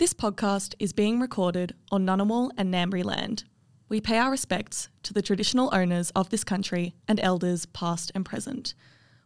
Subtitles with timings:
[0.00, 3.44] This podcast is being recorded on Ngunnawal and Ngambri land.
[3.90, 8.24] We pay our respects to the traditional owners of this country and elders past and
[8.24, 8.72] present.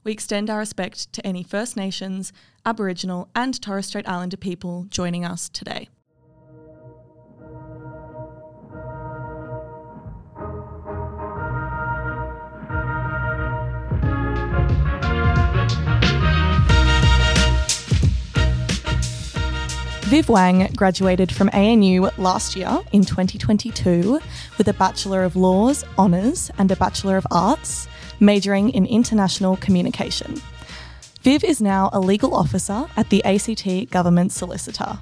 [0.02, 2.32] We extend our respect to any First Nations,
[2.66, 5.90] Aboriginal, and Torres Strait Islander people joining us today.
[20.08, 24.20] Viv Wang graduated from ANU last year in 2022
[24.58, 27.88] with a Bachelor of Laws Honours and a Bachelor of Arts,
[28.20, 30.42] majoring in International Communication.
[31.22, 34.98] Viv is now a legal officer at the ACT Government Solicitor.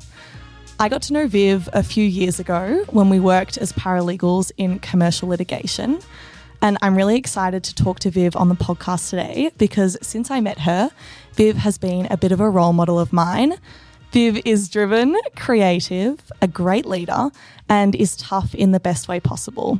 [0.79, 4.79] I got to know Viv a few years ago when we worked as paralegals in
[4.79, 5.99] commercial litigation.
[6.63, 10.41] And I'm really excited to talk to Viv on the podcast today because since I
[10.41, 10.93] met her,
[11.35, 13.59] Viv has been a bit of a role model of mine
[14.13, 17.31] Viv is driven, creative, a great leader,
[17.67, 19.79] and is tough in the best way possible.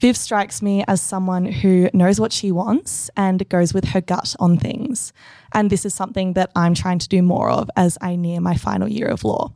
[0.00, 4.36] Viv strikes me as someone who knows what she wants and goes with her gut
[4.38, 5.14] on things.
[5.54, 8.54] And this is something that I'm trying to do more of as I near my
[8.54, 9.50] final year of law.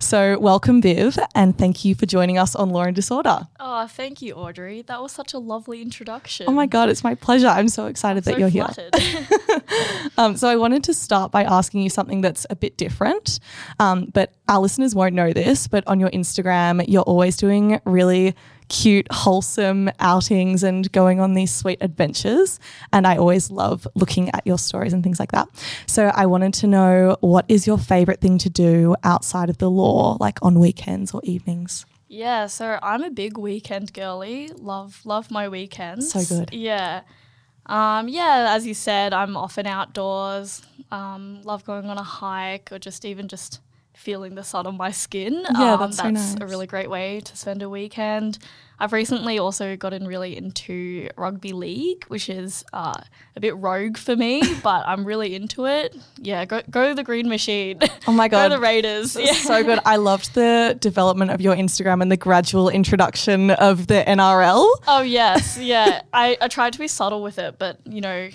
[0.00, 3.48] So, welcome, Viv, and thank you for joining us on Law and Disorder.
[3.58, 4.82] Oh, thank you, Audrey.
[4.82, 6.46] That was such a lovely introduction.
[6.48, 7.48] Oh my God, it's my pleasure.
[7.48, 8.94] I'm so excited I'm that you're flattered.
[8.94, 9.26] here.
[10.18, 13.40] um, so, I wanted to start by asking you something that's a bit different,
[13.80, 18.36] um, but our listeners won't know this, but on your Instagram, you're always doing really
[18.68, 22.60] cute, wholesome outings and going on these sweet adventures.
[22.92, 25.48] And I always love looking at your stories and things like that.
[25.86, 29.70] So I wanted to know what is your favorite thing to do outside of the
[29.70, 31.86] law, like on weekends or evenings?
[32.08, 34.48] yeah, so I'm a big weekend girly.
[34.48, 36.10] Love love my weekends.
[36.10, 36.52] So good.
[36.52, 37.02] Yeah.
[37.66, 40.62] Um, yeah, as you said, I'm often outdoors.
[40.90, 43.60] Um, love going on a hike or just even just
[43.98, 45.44] feeling the sun on my skin.
[45.58, 48.38] Yeah, um, that's so that's a really great way to spend a weekend.
[48.80, 52.94] I've recently also gotten really into rugby league, which is uh,
[53.34, 55.96] a bit rogue for me, but I'm really into it.
[56.16, 57.80] Yeah, go go the green machine.
[58.06, 59.16] Oh my god, go the Raiders.
[59.16, 59.32] Yeah.
[59.32, 59.80] So good.
[59.84, 64.66] I loved the development of your Instagram and the gradual introduction of the NRL.
[64.86, 66.02] Oh yes, yeah.
[66.12, 68.30] I, I tried to be subtle with it, but you know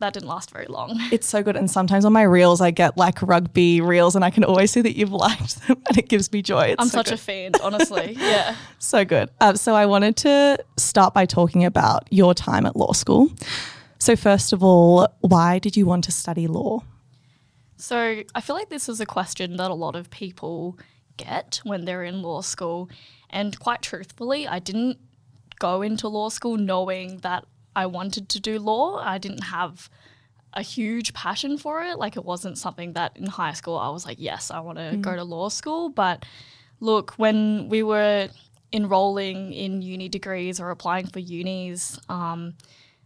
[0.00, 0.98] that didn't last very long.
[1.12, 1.56] It's so good.
[1.56, 4.80] And sometimes on my reels, I get like rugby reels, and I can always see
[4.82, 6.66] that you've liked them, and it gives me joy.
[6.68, 7.14] It's I'm so such good.
[7.14, 8.16] a fan, honestly.
[8.24, 8.56] Yeah.
[8.78, 9.30] So good.
[9.40, 13.30] Uh, so I wanted to start by talking about your time at law school.
[13.98, 16.82] So, first of all, why did you want to study law?
[17.76, 20.78] So I feel like this is a question that a lot of people
[21.16, 22.88] get when they're in law school,
[23.30, 24.98] and quite truthfully, I didn't
[25.58, 27.44] go into law school knowing that
[27.76, 28.98] I wanted to do law.
[29.02, 29.90] I didn't have
[30.52, 31.98] a huge passion for it.
[31.98, 34.96] Like it wasn't something that in high school I was like, yes, I want to
[34.96, 35.88] go to law school.
[35.88, 36.24] But
[36.80, 38.28] look, when we were
[38.72, 42.54] enrolling in uni degrees or applying for unis, um,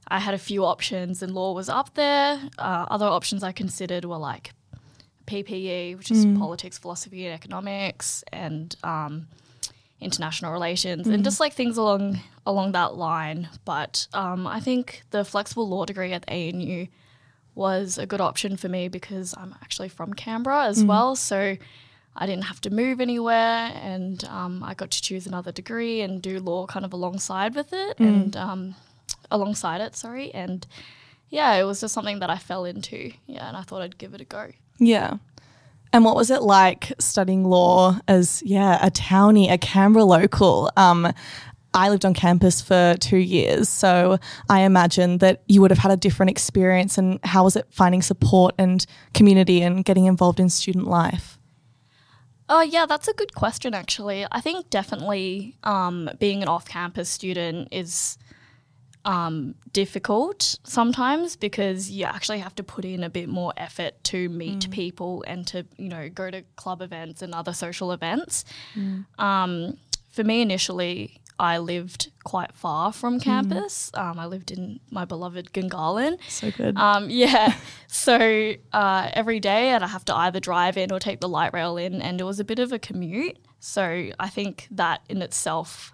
[0.09, 2.41] I had a few options, and law was up there.
[2.59, 4.53] Uh, other options I considered were like
[5.27, 9.29] PPE, which is politics, philosophy, and economics, and um,
[10.01, 13.49] international relations, and just like things along along that line.
[13.65, 16.87] But um, I think the flexible law degree at the ANU
[17.55, 21.57] was a good option for me because I'm actually from Canberra as well, so
[22.15, 26.23] I didn't have to move anywhere, and um, I got to choose another degree and
[26.23, 28.75] do law kind of alongside with it, and um,
[29.31, 30.67] alongside it, sorry, and
[31.31, 34.15] yeah, it was just something that I fell into, yeah, and I thought I'd give
[34.15, 34.53] it a go.
[34.79, 35.19] Yeah.
[35.93, 40.71] And what was it like studying law as, yeah, a townie, a Canberra local?
[40.77, 41.13] Um,
[41.75, 44.19] I lived on campus for two years, so
[44.49, 46.99] I imagine that you would have had a different experience.
[46.99, 48.85] And how was it finding support and
[49.15, 51.39] community and getting involved in student life?
[52.51, 54.27] Oh, yeah, that's a good question, actually.
[54.33, 58.17] I think definitely um, being an off campus student is
[59.05, 64.29] um, difficult sometimes because you actually have to put in a bit more effort to
[64.29, 68.45] meet people and to, you know, go to club events and other social events.
[69.19, 69.79] Um,
[70.11, 73.91] for me, initially, I lived quite far from campus.
[73.95, 76.19] Um, I lived in my beloved Gungahlin.
[76.29, 76.77] So good.
[76.77, 77.55] Um, yeah.
[77.87, 81.77] so uh, every day I'd have to either drive in or take the light rail
[81.77, 83.39] in, and it was a bit of a commute.
[83.61, 85.93] So I think that in itself,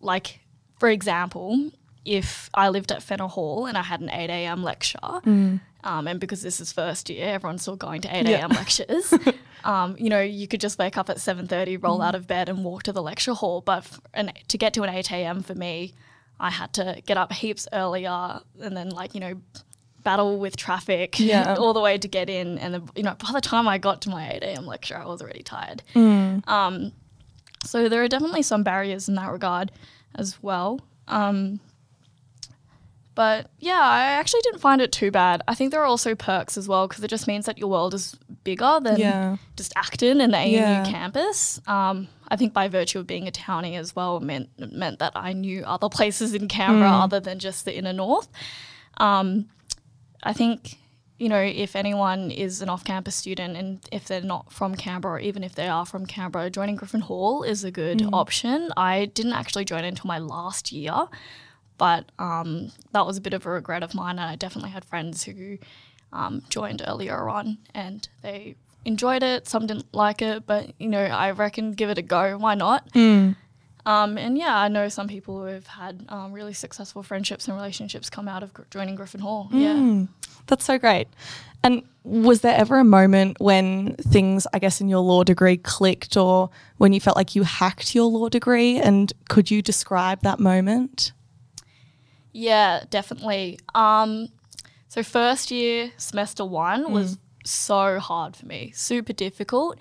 [0.00, 0.40] like,
[0.78, 1.72] for example,
[2.04, 4.62] if I lived at Fenner Hall and I had an 8 a.m.
[4.62, 5.60] lecture, um,
[6.08, 8.38] and because this is first year, everyone's still going to 8 Yeah.
[8.38, 8.50] a.m.
[8.50, 9.12] lectures.
[9.64, 12.64] um, you know, you could just wake up at 7:30, roll out of bed, and
[12.64, 13.60] walk to the lecture hall.
[13.60, 15.42] But an, to get to an 8 a.m.
[15.42, 15.94] for me,
[16.40, 19.34] I had to get up heaps earlier, and then like you know,
[20.02, 21.54] battle with traffic Yeah.
[21.56, 22.58] all the way to get in.
[22.58, 24.66] And, the, you know, by the time I got to my 8 a.m.
[24.66, 25.82] lecture, I was already tired.
[25.94, 26.46] Mm.
[26.48, 26.92] Um,
[27.64, 29.72] so there are definitely some barriers in that regard
[30.14, 30.80] as well.
[31.08, 31.60] Um,
[33.14, 35.42] but yeah, I actually didn't find it too bad.
[35.46, 37.94] I think there are also perks as well because it just means that your world
[37.94, 39.36] is bigger than Yeah.
[39.56, 40.84] just Acton and the ANU Yeah.
[40.84, 41.60] campus.
[41.66, 45.12] Um, I think by virtue of being a townie as well, it meant, meant that
[45.14, 47.02] I knew other places in Canberra Mm.
[47.04, 48.28] other than just the inner north.
[48.98, 49.46] Um,
[50.22, 50.78] I think,
[51.18, 55.14] you know, if anyone is an off campus student and if they're not from Canberra
[55.14, 58.10] or even if they are from Canberra, joining Griffin Hall is a good Mm.
[58.12, 58.72] option.
[58.76, 61.06] I didn't actually join until my last year,
[61.78, 64.18] but um, that was a bit of a regret of mine.
[64.18, 65.58] And I definitely had friends who
[66.12, 69.48] um, joined earlier on and they enjoyed it.
[69.48, 72.36] Some didn't like it, but, you know, I reckon give it a go.
[72.38, 72.90] Why not?
[72.92, 73.36] Mm.
[73.86, 77.56] Um, and yeah, I know some people who have had um, really successful friendships and
[77.56, 79.48] relationships come out of gr- joining Griffin Hall.
[79.52, 79.74] Yeah.
[79.74, 80.08] Mm.
[80.46, 81.08] That's so great.
[81.62, 86.16] And was there ever a moment when things, I guess, in your law degree clicked
[86.16, 88.78] or when you felt like you hacked your law degree?
[88.78, 91.12] And could you describe that moment?
[92.34, 93.60] Yeah, definitely.
[93.74, 94.28] Um,
[94.88, 99.78] so first year, semester one was so hard for me, super difficult,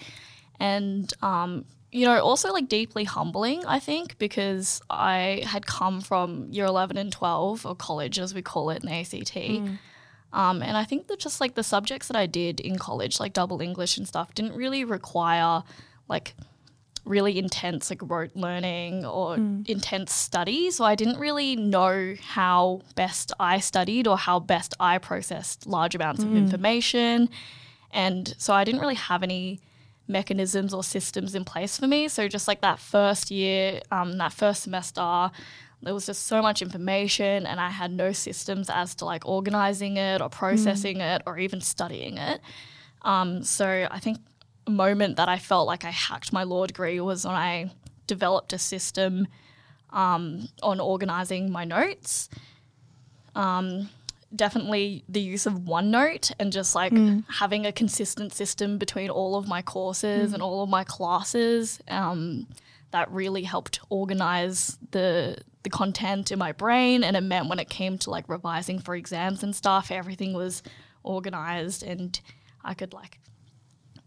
[0.60, 3.66] and um, you know, also like deeply humbling.
[3.66, 8.44] I think because I had come from year eleven and twelve, or college as we
[8.44, 9.36] call it in the ACT.
[10.32, 13.34] Um, and I think that just like the subjects that I did in college, like
[13.34, 15.64] double English and stuff, didn't really require
[16.08, 16.36] like
[17.06, 19.36] really intense like rote learning or
[19.68, 20.72] intense study.
[20.72, 25.96] So I didn't really know how best I studied or how best I processed large
[25.96, 27.30] amounts of information.
[27.92, 29.60] And so I didn't really have any
[30.08, 32.08] mechanisms or systems in place for me.
[32.08, 35.32] So just like that first year, um, that first semester,
[35.82, 39.98] there was just so much information and I had no systems as to like organizing
[39.98, 42.40] it or processing it or even studying it.
[43.02, 44.20] Um, so I think
[44.68, 47.72] moment that I felt like I hacked my law degree was when I
[48.08, 49.28] developed a system
[49.92, 52.30] um, on organizing my notes.
[53.36, 53.90] Um,
[54.36, 56.94] definitely the use of OneNote and just like
[57.30, 61.80] having a consistent system between all of my courses and all of my classes.
[61.88, 62.48] Um,
[62.92, 67.70] that really helped organize the the content in my brain, and it meant when it
[67.70, 70.62] came to like revising for exams and stuff, everything was
[71.04, 72.20] organized and
[72.64, 73.20] I could like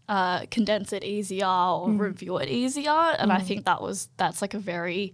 [0.09, 2.89] uh, condense it easier or review it easier.
[2.91, 5.13] And I think that was that's like a very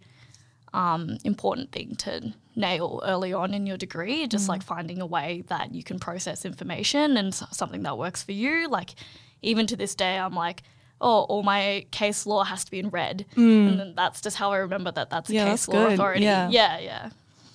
[0.74, 4.28] um, important thing to nail early on in your degree.
[4.28, 8.32] Just like finding a way that you can process information and something that works for
[8.34, 8.68] you.
[8.68, 8.96] Like
[9.42, 10.64] even to this day, I'm like.
[11.06, 14.54] Oh, all my case law has to be in red, and then that's just how
[14.54, 15.94] I remember that that's a Yeah, case that's law good.
[15.96, 16.24] authority.
[16.24, 16.48] Yeah.
[16.50, 17.10] yeah, yeah,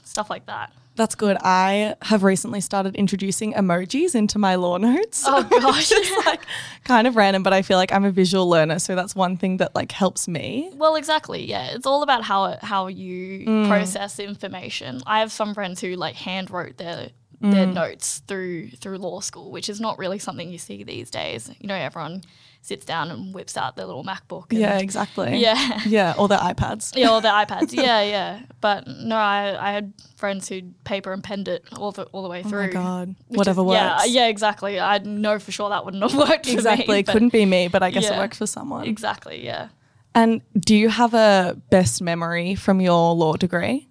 [0.04, 0.70] stuff like that.
[0.98, 1.36] That's good.
[1.40, 5.22] I have recently started introducing emojis into my law notes.
[5.26, 6.42] Oh gosh, It's like
[6.84, 9.56] kind of random, but I feel like I'm a visual learner, so that's one thing
[9.58, 10.70] that like helps me.
[10.74, 11.46] Well, exactly.
[11.48, 13.68] Yeah, it's all about how it, how you Mm.
[13.68, 15.00] process information.
[15.06, 17.10] I have some friends who like hand wrote their
[17.40, 17.74] their Mm.
[17.74, 21.48] notes through through law school, which is not really something you see these days.
[21.60, 22.22] You know, everyone
[22.68, 24.46] sits down and whips out their little MacBook.
[24.50, 25.38] And, Yeah, exactly.
[25.38, 25.80] yeah.
[25.86, 26.92] Yeah, or their iPads.
[26.96, 27.72] Yeah, or their iPads.
[27.72, 28.40] Yeah, yeah.
[28.60, 32.28] But no, I, I had friends who paper and penned it all the all the
[32.28, 32.60] way through.
[32.60, 33.14] Oh my god.
[33.28, 33.78] Whatever is- works.
[33.80, 34.78] Yeah, yeah, exactly.
[34.78, 36.54] I know for sure that wouldn't have worked for me.
[36.58, 37.02] Exactly.
[37.02, 38.86] but- Couldn't be me, but I guess it worked for someone.
[38.86, 39.44] Exactly.
[39.44, 39.68] Yeah.
[40.14, 43.88] And do you have a best memory from your law degree?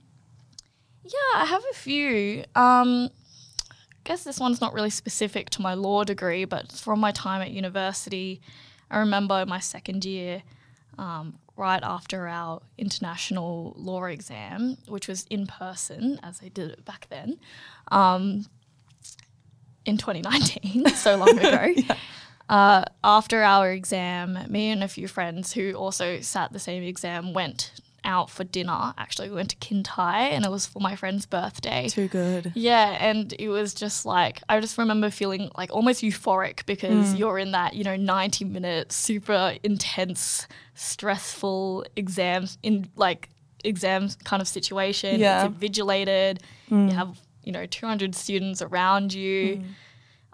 [1.04, 2.44] Yeah, I have a few.
[2.56, 3.10] Um,
[4.08, 7.52] guess this one's not really specific to my law degree, but from my time at
[7.52, 8.40] university,
[8.90, 10.44] I remember my second year,
[10.98, 16.86] um, right after our international law exam, which was in person, as they did it
[16.86, 17.38] back then,
[17.92, 18.46] um,
[19.86, 21.74] in 2019, so long ago.
[22.50, 27.34] Uh, after our exam, me and a few friends who also sat the same exam
[27.34, 27.74] went
[28.08, 28.94] out for dinner.
[28.98, 31.88] Actually, we went to Kintai, and it was for my friend's birthday.
[31.90, 32.52] Too good.
[32.56, 37.20] Yeah, and it was just like I just remember feeling like almost euphoric because Mm.
[37.20, 43.30] you're in that you know 90 minute super intense, stressful exams in like
[43.64, 45.20] exams kind of situation.
[45.20, 45.46] Yeah.
[45.48, 45.62] Mm.
[45.62, 46.40] It's invigilated.
[46.72, 49.64] You have you know 200 students around you.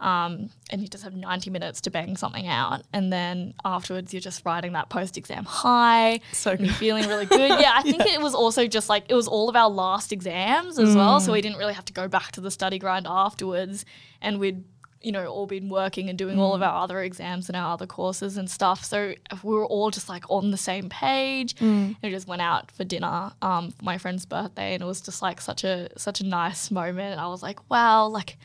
[0.04, 2.84] Um, and you just have 90 minutes to bang something out.
[2.92, 6.20] And then afterwards, you're just riding that post exam high.
[6.34, 6.78] So and you're good.
[6.78, 7.50] feeling really good.
[7.62, 10.78] Yeah, I think it was also just like it was all of our last exams
[10.78, 11.20] as well.
[11.20, 11.22] Mm.
[11.26, 13.86] So we didn't really have to go back to the study grind afterwards.
[14.22, 14.66] And we'd,
[15.02, 16.68] you know, all been working and doing all of Mm.
[16.68, 18.84] our other exams and our other courses and stuff.
[18.84, 21.56] So we were all just like on the same page.
[21.56, 21.88] Mm.
[21.88, 24.74] And we just went out for dinner um, for my friend's birthday.
[24.74, 27.22] And it was just like such a such a nice moment.
[27.22, 28.38] I was like, wow, like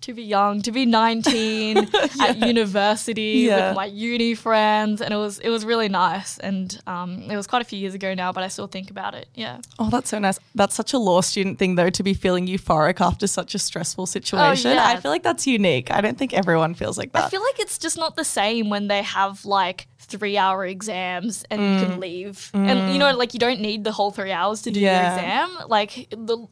[0.00, 1.76] to be young, to be 19
[2.20, 3.68] at university Yeah.
[3.68, 6.38] with my uni friends, and it was it was really nice.
[6.38, 9.14] And um, it was quite a few years ago now, but I still think about
[9.14, 9.28] it.
[9.34, 9.60] Yeah.
[9.78, 10.38] Oh, that's so nice.
[10.54, 14.06] That's such a law student thing, though, to be feeling euphoric after such a stressful
[14.06, 14.70] situation.
[14.70, 14.86] Oh, yeah.
[14.86, 15.90] I feel like that's unique.
[15.90, 17.24] I don't think everyone feels like that.
[17.24, 21.44] I feel like it's just not the same when they have like three hour exams
[21.50, 21.80] and you Mm.
[21.86, 22.50] can leave.
[22.54, 25.02] And you know, like you don't need the whole three hours to do Yeah.
[25.02, 25.68] your exam.
[25.68, 26.46] Like the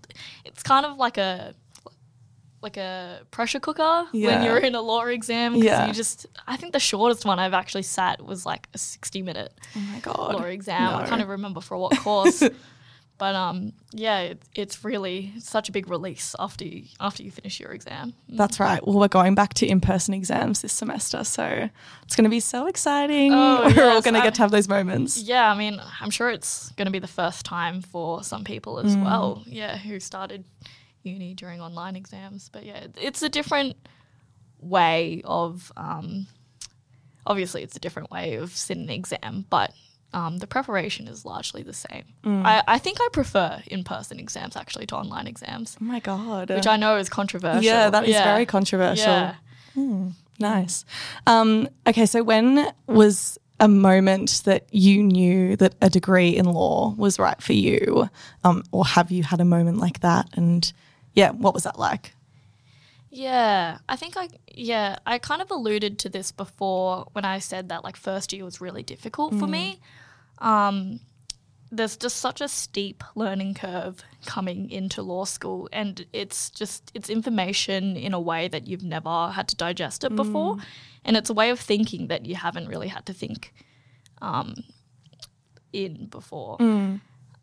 [0.44, 1.54] it's kind of like a
[2.66, 4.26] like a pressure cooker Yeah.
[4.28, 5.54] when you're in a law exam.
[5.54, 5.86] 'cause Yeah.
[5.86, 9.52] you just I think the shortest one I've actually sat was like a sixty minute
[9.76, 10.34] oh my God.
[10.34, 10.88] law exam.
[10.96, 11.08] I No.
[11.08, 12.42] can't even remember for what course.
[13.18, 17.58] But um, yeah, it, it's really such a big release after you, after you finish
[17.58, 18.12] your exam.
[18.28, 18.86] That's right.
[18.86, 21.24] Well, we're going back to in person exams this semester.
[21.24, 21.70] So
[22.02, 23.32] it's going to be so exciting.
[23.32, 25.16] Oh, we're all going to get to have those moments.
[25.16, 28.78] Yeah, I mean, I'm sure it's going to be the first time for some people
[28.80, 29.04] as Mm.
[29.06, 29.42] well.
[29.46, 30.44] Yeah, who started
[31.06, 32.48] uni during online exams.
[32.52, 33.76] But yeah, it's a different
[34.60, 35.72] way of.
[35.76, 36.26] Um,
[37.26, 39.72] obviously, it's a different way of sitting an exam, but
[40.12, 42.04] um, the preparation is largely the same.
[42.24, 42.44] Mm.
[42.46, 46.50] I, I think I prefer in-person exams actually to online exams, Oh my God.
[46.50, 47.62] which I know is controversial.
[47.62, 48.24] yeah, that is Yeah.
[48.24, 49.12] very controversial.
[49.12, 49.34] Yeah.
[50.38, 50.84] Nice.
[51.26, 56.94] Um, okay, so when was a moment that you knew that a degree in law
[56.96, 58.08] was right for you?
[58.44, 60.28] Um, or have you had a moment like that?
[60.34, 60.70] And
[61.16, 62.14] yeah, what was that like?
[63.10, 67.70] Yeah, I think I yeah, I kind of alluded to this before when I said
[67.70, 69.80] that like first year was really difficult for me.
[70.38, 71.00] Um
[71.72, 77.10] there's just such a steep learning curve coming into law school and it's just it's
[77.10, 80.58] information in a way that you've never had to digest it before
[81.04, 83.52] and it's a way of thinking that you haven't really had to think
[84.22, 84.54] um,
[85.72, 86.56] in before.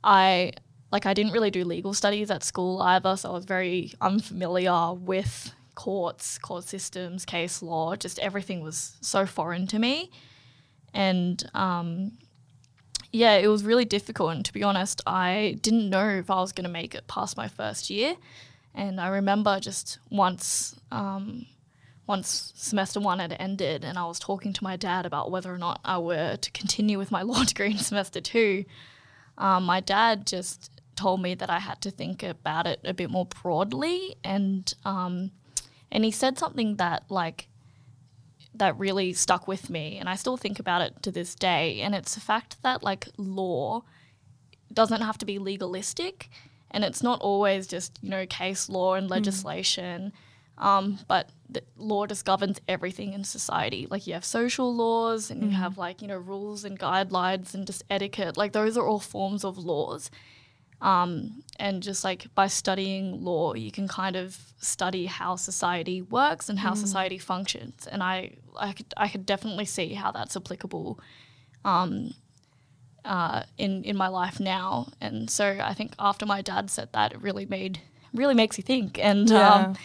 [0.04, 0.52] I
[0.94, 4.94] like I didn't really do legal studies at school either, so I was very unfamiliar
[4.94, 7.96] with courts, court systems, case law.
[7.96, 10.12] Just everything was so foreign to me,
[10.94, 12.12] and um,
[13.12, 14.36] yeah, it was really difficult.
[14.36, 17.38] And to be honest, I didn't know if I was going to make it past
[17.38, 18.16] my first year.
[18.76, 21.48] And I remember just once, um,
[22.06, 25.58] once semester one had ended, and I was talking to my dad about whether or
[25.58, 28.66] not I were to continue with my law degree in semester two.
[29.40, 33.10] Um, my dad just told me that I had to think about it a bit
[33.10, 35.32] more broadly, and um,
[35.92, 37.48] and he said something that like
[38.56, 41.82] that really stuck with me, and I still think about it to this day.
[41.82, 43.84] And it's the fact that like law
[44.72, 46.30] doesn't have to be legalistic,
[46.72, 50.14] and it's not always just you know case law and legislation.
[50.58, 51.30] Um, but
[51.78, 53.88] law just governs everything in society.
[53.90, 57.66] Like you have social laws and you have like, you know, rules and guidelines and
[57.66, 58.38] just etiquette.
[58.38, 60.12] Like those are all forms of laws.
[60.84, 66.50] Um, and just like by studying law, you can kind of study how society works
[66.50, 67.88] and how society functions.
[67.92, 71.00] And I, I could, I could definitely see how that's applicable
[71.64, 72.14] um,
[73.06, 74.88] uh, in in my life now.
[75.00, 77.80] And so I think after my dad said that, it really made
[78.14, 79.00] really makes you think.
[79.00, 79.56] And Yeah.
[79.56, 79.78] um,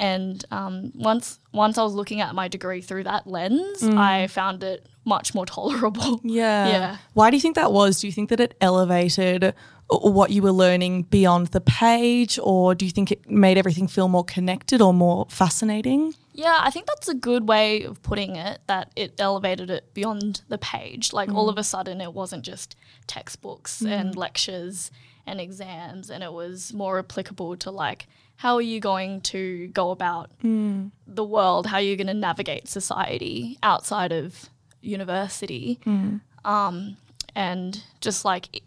[0.00, 4.62] and um, once once I was looking at my degree through that lens, I found
[4.62, 6.20] it much more tolerable.
[6.24, 6.68] Yeah.
[6.68, 6.96] Yeah.
[7.14, 8.00] Why do you think that was?
[8.00, 9.54] Do you think that it elevated
[9.90, 14.08] what you were learning beyond the page, or do you think it made everything feel
[14.08, 16.14] more connected or more fascinating?
[16.32, 20.42] Yeah, I think that's a good way of putting it, that it elevated it beyond
[20.48, 21.12] the page.
[21.12, 21.50] Like all mm.
[21.50, 22.76] of a sudden, it wasn't just
[23.06, 23.90] textbooks mm.
[23.90, 24.90] and lectures
[25.26, 29.90] and exams, and it was more applicable to like, how are you going to go
[29.90, 30.90] about mm.
[31.06, 31.66] the world?
[31.66, 34.48] How are you going to navigate society outside of
[34.80, 35.80] university?
[36.44, 36.96] Um,
[37.34, 38.62] and just like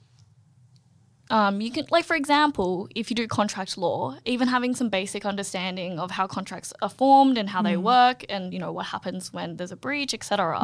[1.31, 5.25] um, you can, like, for example, if you do contract law, even having some basic
[5.25, 9.31] understanding of how contracts are formed and how they work, and you know what happens
[9.31, 10.59] when there's a breach, etc.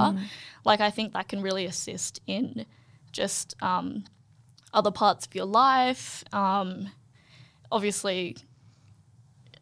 [0.66, 2.66] Like, I think that can really assist in
[3.14, 4.04] just um,
[4.74, 6.24] other parts of your life.
[6.34, 6.90] Um,
[7.72, 8.36] obviously,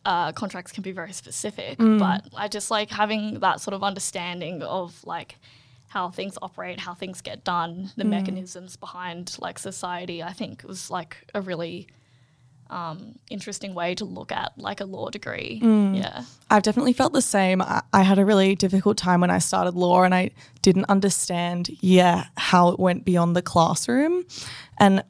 [0.05, 4.63] uh, contracts can be very specific, but I just like having that sort of understanding
[4.63, 5.37] of like
[5.95, 10.21] how things operate, how things get done, the mechanisms behind like society.
[10.21, 11.87] I think was like a really
[12.69, 15.61] um, interesting way to look at like a law degree.
[15.63, 16.25] Yeah.
[16.49, 17.61] I've definitely felt the same.
[17.61, 21.69] I, I had a really difficult time when I started law and I didn't understand,
[21.79, 24.25] yeah, how it went beyond the classroom.
[24.77, 25.01] And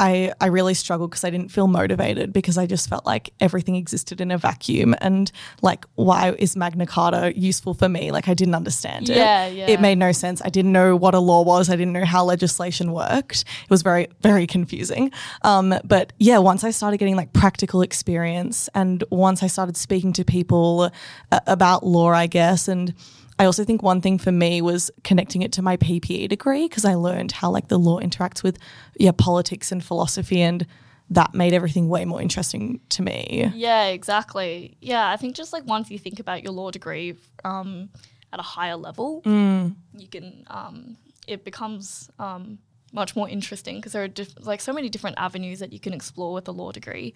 [0.00, 3.76] I, I really struggled because I didn't feel motivated because I just felt like everything
[3.76, 5.30] existed in a vacuum and
[5.60, 8.10] like why is Magna Carta useful for me?
[8.10, 9.18] Like I didn't understand it.
[9.18, 9.66] Yeah, yeah.
[9.66, 10.40] It made no sense.
[10.42, 11.68] I didn't know what a law was.
[11.68, 13.42] I didn't know how legislation worked.
[13.42, 15.12] It was very very confusing.
[15.42, 20.14] Um, but yeah, once I started getting like practical experience and once I started speaking
[20.14, 20.90] to people
[21.30, 22.94] uh, about law, I guess, and
[23.40, 26.84] I also think one thing for me was connecting it to my PPE degree because
[26.84, 28.58] I learned how like the law interacts with
[28.96, 30.66] yeah politics and philosophy and
[31.08, 33.50] that made everything way more interesting to me.
[33.54, 34.76] Yeah, exactly.
[34.82, 37.88] Yeah, I think just like once you think about your law degree um,
[38.30, 42.58] at a higher level, you can um, it becomes um,
[42.92, 45.94] much more interesting because there are diff- like so many different avenues that you can
[45.94, 47.14] explore with a law degree.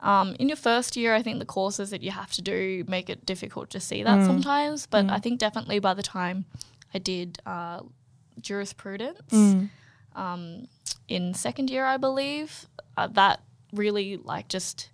[0.00, 3.10] Um, in your first year, I think the courses that you have to do make
[3.10, 4.86] it difficult to see that sometimes.
[4.86, 6.44] But I think definitely by the time
[6.94, 7.80] I did uh,
[8.40, 9.32] jurisprudence
[10.14, 10.68] um,
[11.08, 13.40] in second year, I believe, uh, that
[13.72, 14.90] really like just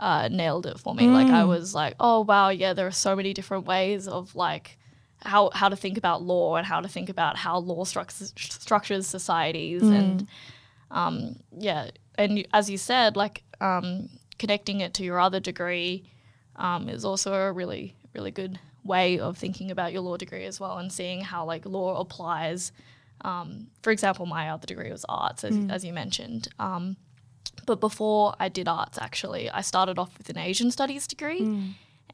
[0.00, 1.08] uh, nailed it for me.
[1.08, 4.78] Like I was like, oh wow, yeah, there are so many different ways of like
[5.20, 9.06] how how to think about law and how to think about how law structures structures
[9.06, 10.28] societies and
[10.90, 16.10] um, yeah, and as you said, like um, connecting it to your other degree
[16.56, 20.58] um, is also a really really good way of thinking about your law degree as
[20.58, 22.72] well and seeing how like law applies.
[23.22, 26.48] Um, for example, my other degree was arts, as, as you mentioned.
[26.58, 26.96] Um,
[27.66, 31.40] but before I did arts, actually, I started off with an Asian studies degree.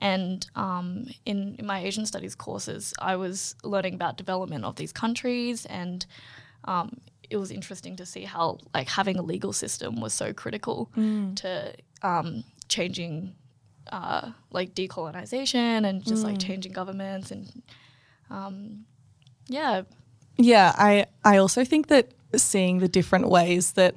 [0.01, 4.93] And um, in, in my Asian studies courses, I was learning about development of these
[4.93, 6.05] countries, and
[6.65, 7.01] um,
[7.35, 10.91] it was interesting to see how like having a legal system was so critical
[11.35, 13.35] to um, changing
[13.93, 17.63] uh, like decolonization and just like changing governments and
[18.31, 18.85] um,
[19.49, 19.83] yeah,
[20.39, 23.95] Yeah, I I also think that seeing the different ways that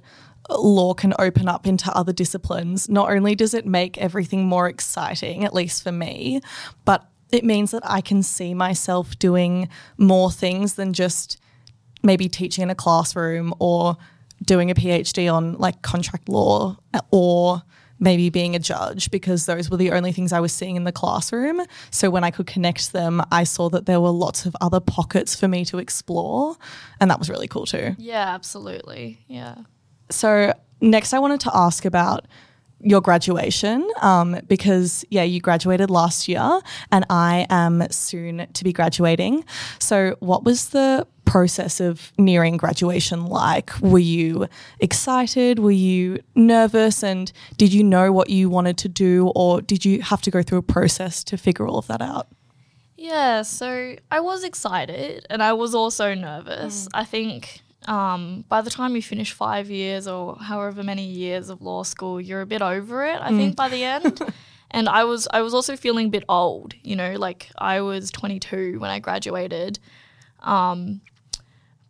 [0.49, 5.43] law can open up into other disciplines, not only does it make everything more exciting,
[5.43, 6.41] at least for me,
[6.85, 11.39] but it means that I can see myself doing more things than just
[12.07, 13.97] maybe teaching in a classroom or
[14.43, 16.77] doing a PhD on like contract law
[17.11, 17.61] or
[17.99, 20.91] maybe being a judge because those were the only things I was seeing in the
[20.91, 21.61] classroom.
[21.91, 25.35] So when I could connect them, I saw that there were lots of other pockets
[25.35, 26.55] for me to explore.
[26.99, 27.95] And that was really cool too.
[27.97, 29.55] yeah, absolutely, yeah.
[30.09, 32.27] So next, I wanted to ask about
[32.79, 36.59] your graduation um, because yeah, you graduated last year,
[36.91, 39.43] and I am soon to be graduating.
[39.79, 43.77] So, what was the process of nearing graduation like?
[43.81, 44.47] Were you
[44.79, 45.59] excited?
[45.59, 47.03] Were you nervous?
[47.03, 50.41] And did you know what you wanted to do, or did you have to go
[50.41, 52.27] through a process to figure all of that out?
[52.97, 56.87] Yeah, so I was excited and I was also nervous.
[56.95, 61.61] I think um, by the time you finish five years or however many years of
[61.61, 63.19] law school, you're a bit over it.
[63.21, 64.21] I think by the end,
[64.71, 66.73] and I was I was also feeling a bit old.
[66.83, 69.79] You know, like I was 22 when I graduated,
[70.41, 71.01] um,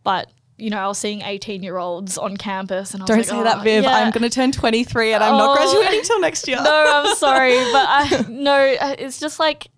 [0.04, 3.18] but you know I was seeing 18 year olds on campus, and I was Don't
[3.18, 3.84] like, say "Oh, that, Viv.
[3.84, 5.54] yeah." I'm going to turn 23 and I'm not Oh.
[5.56, 6.58] graduating till next year.
[6.62, 9.68] no, I'm sorry, but I no, it's just like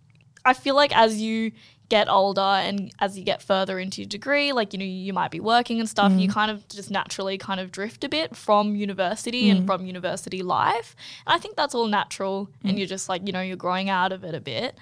[0.44, 1.52] I feel like as you
[1.90, 5.30] get older and as you get further into your degree, like you know, you might
[5.30, 6.32] be working and stuff, you mm.
[6.32, 9.66] kind of just naturally kind of drift a bit from university and mm.
[9.66, 10.96] from university life.
[11.26, 12.78] And I think that's all natural and mm.
[12.78, 14.78] you're just like, you know, you're growing out of it a bit.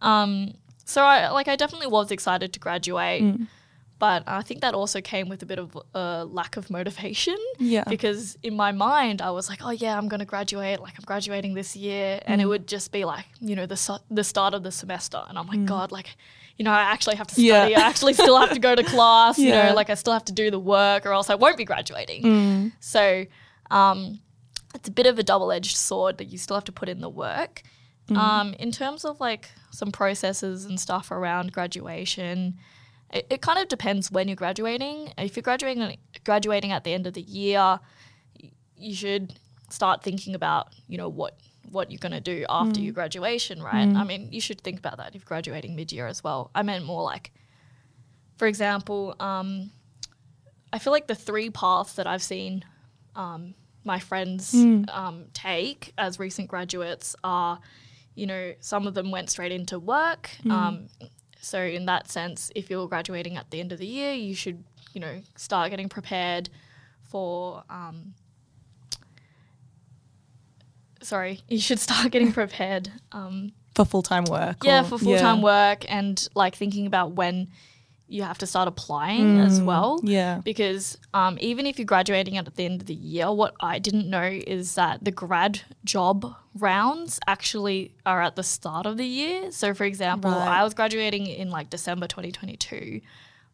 [0.00, 0.54] Um
[0.86, 3.22] so I like I definitely was excited to graduate.
[3.98, 7.84] But I think that also came with a bit of a lack of motivation Yeah.
[7.88, 11.04] because in my mind I was like, oh yeah, I'm going to graduate, like I'm
[11.06, 12.44] graduating this year, and Mm.
[12.44, 15.38] it would just be like, you know, the su- the start of the semester, and
[15.38, 16.14] I'm like, God, like,
[16.58, 17.44] you know, I actually have to Mm.
[17.44, 17.60] Yeah.
[17.62, 20.26] study, I actually still have to go to class, you know, like I still have
[20.26, 22.22] to do the work, or else I won't be graduating.
[22.22, 22.72] Mm.
[22.80, 23.24] So,
[23.70, 24.20] um,
[24.74, 27.00] it's a bit of a double edged sword that you still have to put in
[27.00, 27.62] the work.
[28.10, 28.16] Mm.
[28.18, 32.58] Um, in terms of like some processes and stuff around graduation,
[33.12, 35.12] it, it kind of depends when you're graduating.
[35.18, 37.80] If you're graduating graduating at the end of the year,
[38.76, 39.38] you should
[39.70, 41.38] start thinking about you know what
[41.70, 43.88] what you're going to do after your graduation, right?
[43.96, 46.50] I mean, you should think about that if you're graduating mid year as well.
[46.54, 47.32] I meant more like,
[48.36, 49.70] for example, um,
[50.72, 52.64] I feel like the three paths that I've seen
[53.16, 54.54] um, my friends
[54.90, 57.58] um, take as recent graduates are,
[58.14, 60.30] you know, some of them went straight into work.
[60.48, 60.88] Um,
[61.46, 64.64] so in that sense, if you're graduating at the end of the year, you should,
[64.92, 66.48] you know, start getting prepared
[67.04, 67.62] for.
[67.70, 68.14] Um,
[71.02, 72.90] sorry, you should start getting prepared.
[73.12, 74.64] Um, For full time work.
[74.64, 77.48] yeah, or- for full time work and like thinking about when
[78.08, 79.98] you have to start applying as well.
[80.04, 80.40] Yeah.
[80.44, 84.08] Because um, even if you're graduating at the end of the year, what I didn't
[84.08, 89.50] know is that the grad job rounds actually are at the start of the year.
[89.50, 90.60] So, for example, Right.
[90.60, 93.00] I was graduating in like December 2022,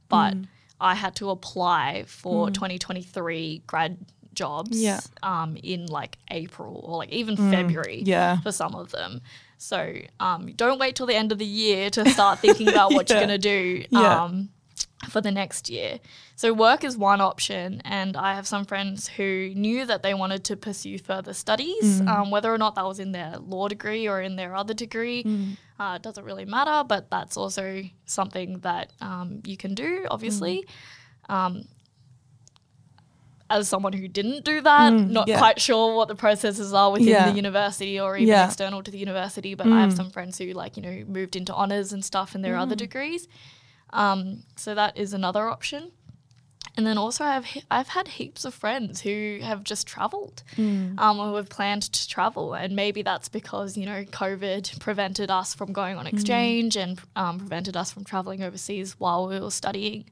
[0.09, 0.35] but
[0.81, 3.97] I had to apply for 2023 grad
[4.35, 5.01] jobs Yeah.
[5.23, 8.41] um, in like April or like even February Yeah.
[8.41, 9.21] for some of them.
[9.63, 13.05] So um, don't wait till the end of the year to start thinking about what
[13.11, 13.17] Yeah.
[13.19, 14.25] you're going to do Yeah.
[14.25, 14.49] um,
[15.09, 16.01] for the next year.
[16.35, 20.43] So work is one option, and I have some friends who knew that they wanted
[20.45, 22.09] to pursue further studies, Mm.
[22.09, 25.23] um, whether or not that was in their law degree or in their other degree.
[25.23, 25.57] Mm.
[25.79, 30.65] Uh, it doesn't really matter, but that's also something that um, you can do, obviously.
[31.31, 31.67] Mm.
[33.57, 35.39] As someone who didn't do that, not Mm, yeah.
[35.39, 37.29] quite sure what the processes are within Yeah.
[37.31, 38.47] the university or even Yeah.
[38.47, 39.97] external to the university, but I have Mm.
[40.01, 43.29] some friends who like, you know, moved into honors and stuff in their other degrees.
[43.91, 45.93] Um, so that is another option.
[46.77, 50.99] And then also I've I've had heaps of friends who have just traveled, Mm.
[50.99, 55.53] um, who have planned to travel, and maybe that's because you know COVID prevented us
[55.55, 56.01] from going Mm.
[56.01, 60.05] on exchange and um, prevented us from traveling overseas while we were studying.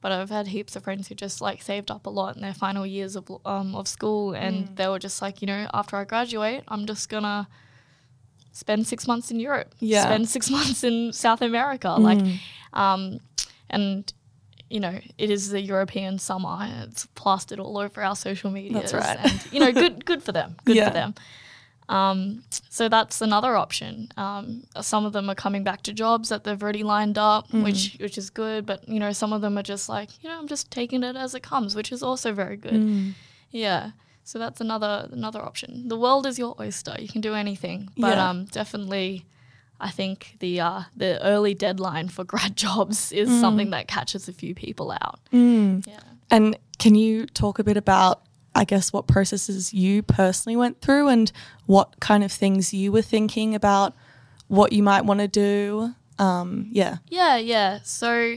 [0.00, 2.54] But I've had heaps of friends who just like saved up a lot in their
[2.54, 4.76] final years of um, of school, and Mm.
[4.76, 7.48] they were just like, you know, after I graduate, I'm just gonna
[8.52, 10.04] spend six months in Europe, Yeah.
[10.04, 12.20] spend six months in South America, like,
[12.72, 13.18] um,
[13.70, 14.12] and
[14.70, 16.58] you know, it is the European summer.
[16.86, 18.74] It's plastered all over our social media.
[18.74, 19.16] That's right.
[19.18, 20.56] And you know, good good for them.
[20.64, 20.88] Good Yeah.
[20.88, 21.14] for them.
[21.88, 24.08] Um, so that's another option.
[24.16, 27.64] Um, some of them are coming back to jobs that they've already lined up, Mm.
[27.64, 28.66] which which is good.
[28.66, 31.16] But you know, some of them are just like, you know, I'm just taking it
[31.16, 32.74] as it comes, which is also very good.
[32.74, 33.14] Mm.
[33.50, 33.90] Yeah.
[34.24, 35.88] So that's another another option.
[35.88, 36.94] The world is your oyster.
[36.98, 37.88] You can do anything.
[37.96, 38.28] But Yeah.
[38.28, 39.24] um, definitely,
[39.80, 43.40] I think the uh, the early deadline for grad jobs is Mm.
[43.40, 45.20] something that catches a few people out.
[45.32, 46.00] Yeah.
[46.30, 48.20] And can you talk a bit about,
[48.58, 51.30] I guess, what processes you personally went through and
[51.66, 53.94] what kind of things you were thinking about
[54.48, 55.94] what you might want to do?
[56.18, 56.96] Um, yeah.
[57.06, 57.78] Yeah, yeah.
[57.84, 58.34] So,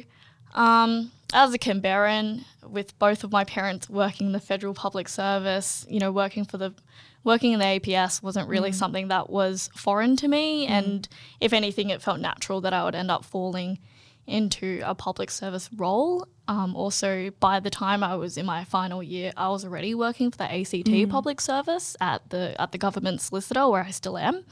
[0.54, 5.88] um, as a Canberran, with both of my parents working in the federal public service,
[5.90, 6.76] you know, working for the
[7.24, 11.08] working in the APS wasn't really something that was foreign to me, and
[11.40, 13.80] if anything, it felt natural that I would end up falling
[14.28, 16.28] into a public service role.
[16.48, 20.32] Um, also, by the time I was in my final year, I was already working
[20.32, 24.44] for the ACT public service at the at the government solicitor, where I still am.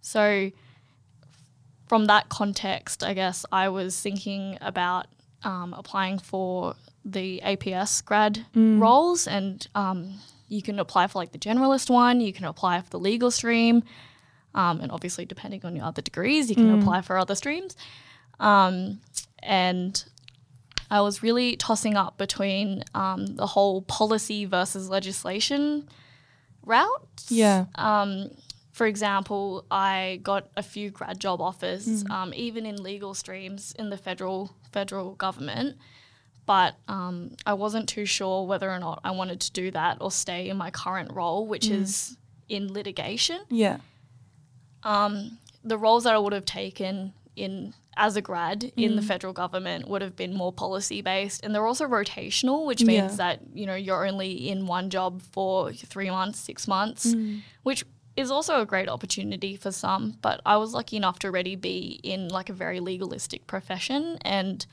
[0.00, 0.50] So
[1.86, 5.06] from that context, I guess I was thinking about
[5.44, 8.46] um, applying for the APS grad
[8.80, 10.14] roles, and um,
[10.48, 13.82] you can apply for like the generalist one, you can apply for the legal stream,
[14.54, 17.76] um, and obviously, depending on your other degrees, you can apply for other streams.
[18.40, 19.00] Um,
[19.42, 20.04] and
[20.90, 25.88] I was really tossing up between um, the whole policy versus legislation
[26.64, 27.24] route.
[27.28, 27.66] Yeah.
[27.74, 28.30] Um,
[28.72, 33.90] for example, I got a few grad job offers, um, even in legal streams in
[33.90, 35.76] the federal federal government,
[36.46, 40.10] but um, I wasn't too sure whether or not I wanted to do that or
[40.10, 42.16] stay in my current role, which is
[42.48, 43.40] in litigation.
[43.50, 43.78] Yeah.
[44.82, 49.32] Um, the roles that I would have taken in as a grad in the federal
[49.32, 53.16] government would have been more policy based, and they're also rotational, which means Yeah.
[53.16, 57.14] that you know you're only in one job for three months, six months,
[57.62, 57.84] which
[58.16, 60.16] is also a great opportunity for some.
[60.22, 64.64] But I was lucky enough to already be in like a very legalistic profession, and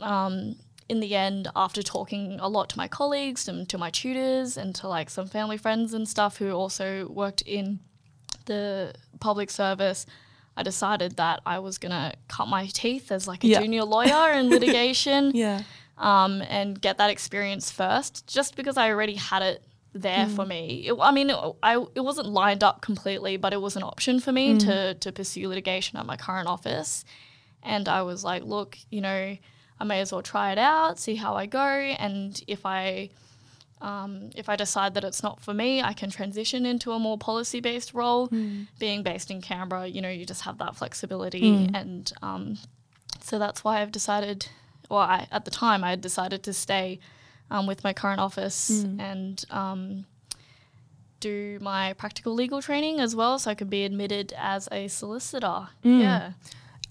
[0.00, 0.56] um,
[0.88, 4.74] in the end, after talking a lot to my colleagues and to my tutors and
[4.76, 7.80] to like some family friends and stuff who also worked in
[8.46, 10.04] the public service,
[10.56, 13.60] I decided that I was gonna cut my teeth as like a Yeah.
[13.60, 15.62] junior lawyer in litigation Yeah.
[15.98, 19.62] um, and get that experience first, just because I already had it
[19.92, 20.84] there for me.
[20.88, 24.18] It, I mean, it, I, it wasn't lined up completely, but it was an option
[24.20, 27.04] for me to, to pursue litigation at my current office.
[27.62, 29.36] And I was like, look, you know,
[29.80, 33.10] I may as well try it out, see how I go, and if I
[33.80, 37.18] um, if I decide that it's not for me, I can transition into a more
[37.18, 38.28] policy based role.
[38.78, 41.68] Being based in Canberra, you know, you just have that flexibility.
[41.74, 42.58] And um,
[43.20, 44.48] so that's why I've decided,
[44.88, 47.00] well, I, at the time, I had decided to stay
[47.50, 50.06] um, with my current office and um,
[51.20, 55.68] do my practical legal training as well so I could be admitted as a solicitor.
[55.82, 56.32] Yeah.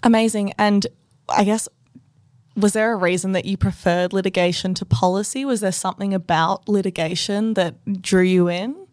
[0.02, 0.52] Amazing.
[0.58, 0.86] And
[1.28, 1.68] I guess,
[2.56, 5.44] was there a reason that you preferred litigation to policy?
[5.44, 8.86] Was there something about litigation that drew you in?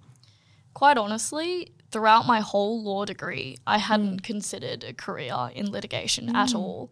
[0.74, 6.56] Quite honestly, throughout my whole law degree, I hadn't considered a career in litigation at
[6.56, 6.90] all.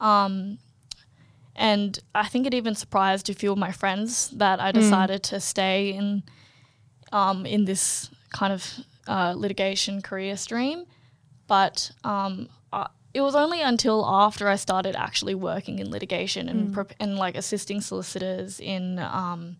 [0.00, 0.58] Um,
[1.58, 5.40] And I think it even surprised a few of my friends that I decided to
[5.40, 6.22] stay in
[7.12, 8.62] um, in this kind of
[9.08, 10.84] uh, litigation career stream.
[11.46, 16.70] But um, I, it was only until after I started actually working in litigation and
[16.70, 19.56] prep and like assisting solicitors in um,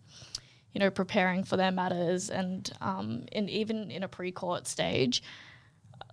[0.73, 5.23] you know preparing for their matters and um, and even in a pre-court stage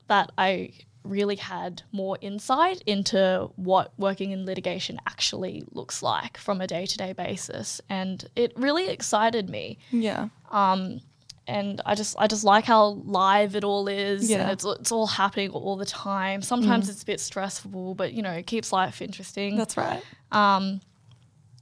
[0.09, 0.71] that I
[1.03, 7.13] really had more insight into what working in litigation actually looks like from a day-to-day
[7.13, 7.79] basis.
[7.91, 9.77] And it really excited me.
[9.91, 10.29] Yeah.
[10.51, 11.03] um,
[11.47, 14.31] and I just I just like how live it all is.
[14.31, 14.43] Yeah.
[14.43, 16.43] and it's it's all happening all the time.
[16.43, 19.57] Sometimes it's a bit stressful, but you know it keeps life interesting.
[19.57, 20.03] That's right.
[20.33, 20.81] um,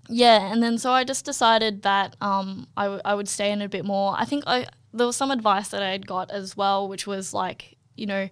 [0.08, 3.62] yeah, and then so I just decided that um, I, w- I would stay in
[3.62, 4.14] a bit more.
[4.18, 7.32] I think I there was some advice that I had got as well, which was
[7.32, 8.28] like you know,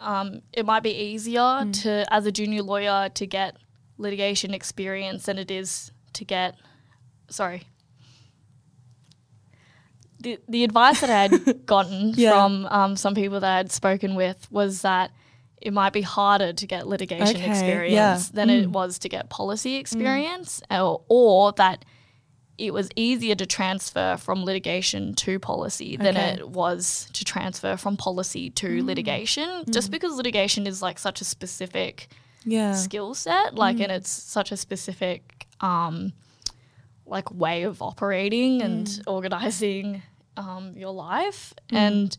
[0.00, 3.56] um, it might be easier to as a junior lawyer to get
[3.96, 6.54] litigation experience than it is to get
[7.28, 7.64] sorry.
[10.20, 12.30] The, the advice that I had gotten Yeah.
[12.32, 15.12] from um, some people that I had spoken with was that
[15.60, 18.34] it might be harder to get litigation Okay, experience yeah.
[18.34, 18.62] than Mm.
[18.62, 21.84] it was to get policy experience, or, or that
[22.56, 26.28] it was easier to transfer from litigation to policy than Okay.
[26.40, 31.24] it was to transfer from policy to litigation, just because litigation is like such a
[31.24, 32.08] specific
[32.44, 32.74] Yeah.
[32.74, 36.12] skill set, like, and it's such a specific, um,
[37.08, 40.02] like way of operating and organizing
[40.36, 42.16] um, your life, and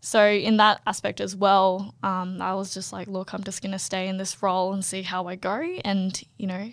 [0.00, 3.78] so in that aspect as well, um, I was just like, look, I'm just gonna
[3.78, 6.70] stay in this role and see how I go, and you know.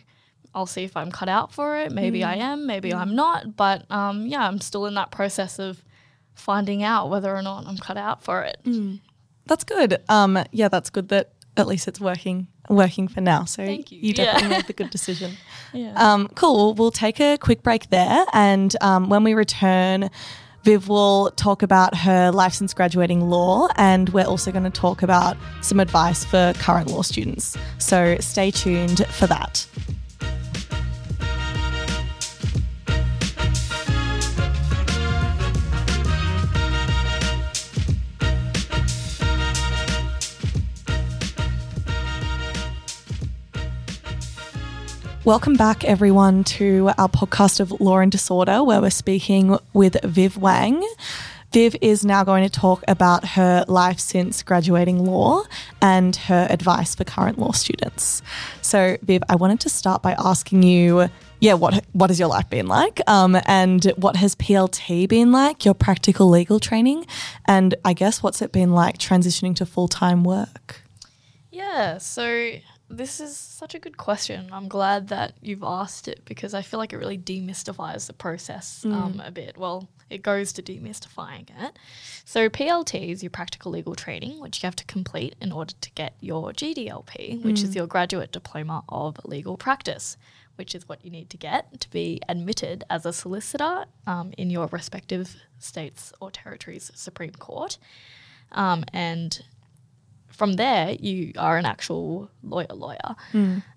[0.53, 1.93] I'll see if I'm cut out for it.
[1.93, 3.55] Maybe I am, maybe I'm not.
[3.55, 5.81] But um, yeah, I'm still in that process of
[6.33, 8.59] finding out whether or not I'm cut out for it.
[9.45, 10.01] That's good.
[10.09, 13.45] Um, yeah, that's good that at least it's working working for now.
[13.45, 13.99] So Thank you.
[14.01, 14.25] you Yeah.
[14.25, 15.37] definitely made the good decision.
[15.73, 15.93] Yeah.
[15.95, 16.73] Um, cool.
[16.73, 20.09] We'll take a quick break there, and um, when we return,
[20.63, 25.01] Viv will talk about her life since graduating law, and we're also going to talk
[25.01, 27.57] about some advice for current law students.
[27.79, 29.65] So stay tuned for that.
[45.23, 50.35] Welcome back, everyone, to our podcast of Law and Disorder, where we're speaking with Viv
[50.35, 50.83] Wang.
[51.53, 55.43] Viv is now going to talk about her life since graduating law
[55.79, 58.23] and her advice for current law students.
[58.63, 61.07] So, Viv, I wanted to start by asking you,
[61.39, 65.65] yeah, what what has your life been like, um, and what has PLT been like,
[65.65, 67.05] your practical legal training,
[67.45, 70.81] and I guess what's it been like transitioning to full time work?
[71.51, 72.53] Yeah, so
[72.91, 74.49] this is such a good question.
[74.51, 78.85] I'm glad that you've asked it because I feel like it really demystifies the process
[78.85, 79.57] um, a bit.
[79.57, 81.79] Well, it goes to demystifying it.
[82.25, 85.91] So, PLT is your practical legal training, which you have to complete in order to
[85.91, 90.17] get your GDLP, which is your graduate diploma of legal practice,
[90.55, 94.49] which is what you need to get to be admitted as a solicitor um, in
[94.49, 97.77] your respective states or territories' Supreme Court.
[98.51, 99.41] Um, and
[100.41, 103.15] from there, you are an actual lawyer, lawyer,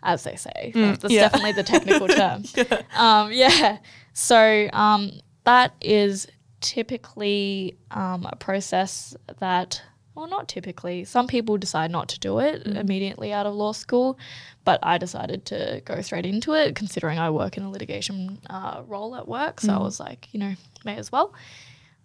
[0.03, 0.73] as they say.
[0.75, 1.29] That's, that's yeah.
[1.29, 2.43] definitely the technical term.
[2.97, 3.81] Um, yeah.
[4.15, 5.13] So um,
[5.45, 6.27] that is
[6.63, 9.83] typically um, a process that,
[10.15, 11.05] well, not typically.
[11.05, 14.19] Some people decide not to do it immediately out of law school,
[14.65, 18.81] but I decided to go straight into it, considering I work in a litigation uh,
[18.87, 19.61] role at work.
[19.61, 21.35] So I was like, you know, may as well.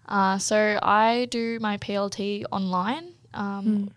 [0.05, 3.91] Uh, so I do my PLT online um,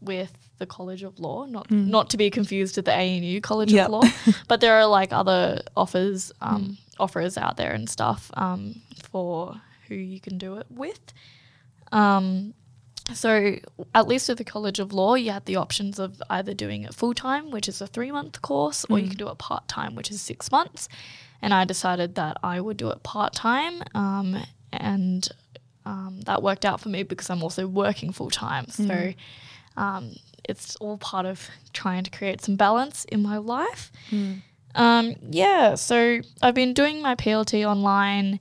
[0.00, 3.86] with the College of Law, not not to be confused with the ANU College Yep.
[3.86, 4.02] of Law,
[4.48, 9.94] but there are like other offers um, offers out there and stuff um, for who
[9.94, 11.00] you can do it with.
[11.92, 12.54] Um,
[13.12, 13.56] so
[13.94, 16.94] at least with the College of Law, you had the options of either doing it
[16.94, 19.94] full time, which is a three month course, or you can do it part time,
[19.94, 20.88] which is six months.
[21.42, 24.36] And I decided that I would do it part time, um,
[24.72, 25.26] and
[25.86, 28.68] um, that worked out for me because I'm also working full time.
[28.68, 29.14] So
[29.76, 30.14] um,
[30.48, 33.92] it's all part of trying to create some balance in my life.
[34.74, 38.40] Um, yeah, so I've been doing my PLT online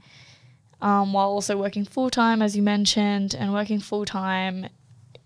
[0.82, 4.68] um, while also working full time, as you mentioned, and working full time.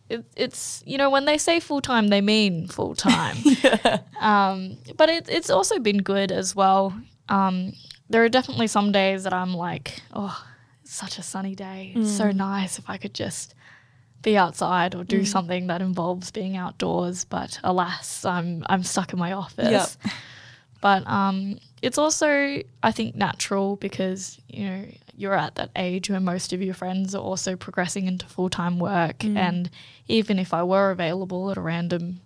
[0.10, 3.38] It, it's you know when they say full time, they mean full time.
[4.22, 6.94] um, but it, it's also been good as well.
[7.30, 7.74] Um,
[8.10, 10.46] there are definitely some days that I'm like, oh,
[10.82, 11.94] it's such a sunny day.
[11.96, 13.56] It's so nice if I could just
[14.24, 17.26] be outside or do something that involves being outdoors.
[17.26, 19.98] But alas, I'm I'm stuck in my office.
[20.02, 20.14] Yep.
[20.84, 26.20] But um, it's also, I think, natural because, you know, you're at that age where
[26.20, 29.20] most of your friends are also progressing into full time work.
[29.20, 29.38] Mm.
[29.38, 29.70] And
[30.10, 32.20] even if I were available at a random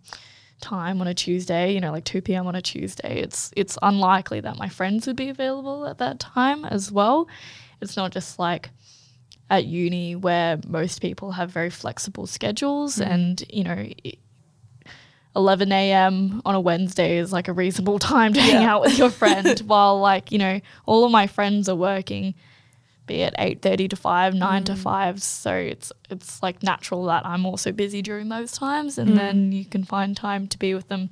[0.60, 2.48] time on a Tuesday, you know, like 2 p.m.
[2.48, 6.66] on a Tuesday, it's it's unlikely that my friends would be available at that time
[6.66, 7.28] as well.
[7.80, 8.72] It's not just like
[9.50, 13.12] at uni where most people have very flexible schedules mm-hmm.
[13.12, 13.88] and, you know,
[15.36, 16.42] 11 a.m.
[16.46, 20.00] on a Wednesday is like a reasonable time to hang out with your friend while
[20.00, 22.34] like, you know, all of my friends are working
[23.08, 24.78] be it 8:30 to 5, 9 to mm.
[24.78, 25.24] 5.
[25.24, 29.16] So it's it's like natural that I'm also busy during those times and mm.
[29.16, 31.10] then you can find time to be with them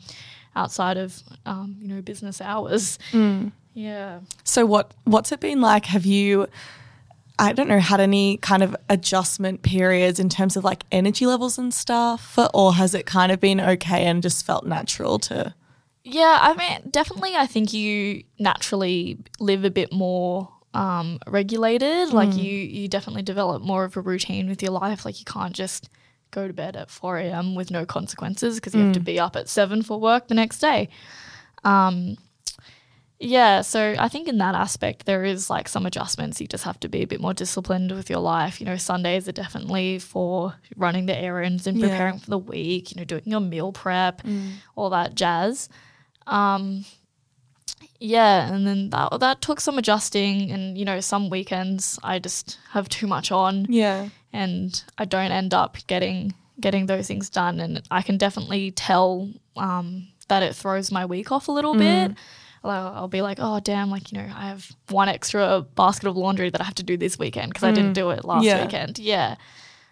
[0.56, 3.00] outside of um, you know, business hours.
[3.12, 3.54] Mm.
[3.74, 4.20] Yeah.
[4.44, 5.86] So what what's it been like?
[5.86, 6.48] Have you
[7.38, 11.58] I don't know, had any kind of adjustment periods in terms of like energy levels
[11.58, 12.38] and stuff?
[12.54, 15.54] Or has it kind of been okay and just felt natural to
[16.04, 22.14] Yeah, I mean, definitely, I think you naturally live a bit more um, regulated.
[22.14, 25.06] Like you, you definitely develop more of a routine with your life.
[25.06, 25.90] Like you can't just
[26.32, 27.56] go to bed at four a.m.
[27.56, 30.60] with no consequences because you have to be up at seven for work the next
[30.60, 30.90] day.
[31.64, 32.18] Um,
[33.20, 36.42] yeah, so I think in that aspect there is like some adjustments.
[36.42, 38.60] You just have to be a bit more disciplined with your life.
[38.60, 41.88] You know, Sundays are definitely for running the errands and Yeah.
[41.90, 42.92] preparing for the week.
[42.92, 44.22] You know, doing your meal prep,
[44.76, 45.70] all that jazz.
[46.28, 46.86] Um,
[48.00, 52.58] yeah, and then that that took some adjusting, and you know, some weekends I just
[52.72, 54.10] have too much on, Yeah.
[54.34, 59.30] and I don't end up getting getting those things done, and I can definitely tell
[59.58, 62.12] um, that it throws my week off a little bit.
[62.70, 66.16] I'll, I'll be like, oh damn, like you know, I have one extra basket of
[66.18, 68.64] laundry that I have to do this weekend because I didn't do it last Yeah.
[68.64, 69.00] weekend.
[69.00, 69.36] Yeah.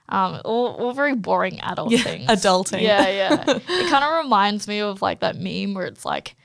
[0.09, 2.27] Um, all, all very boring adult Yeah, things.
[2.29, 2.81] adulting.
[2.81, 3.43] Yeah, yeah.
[3.47, 6.35] it kind of reminds me of like that meme where it's like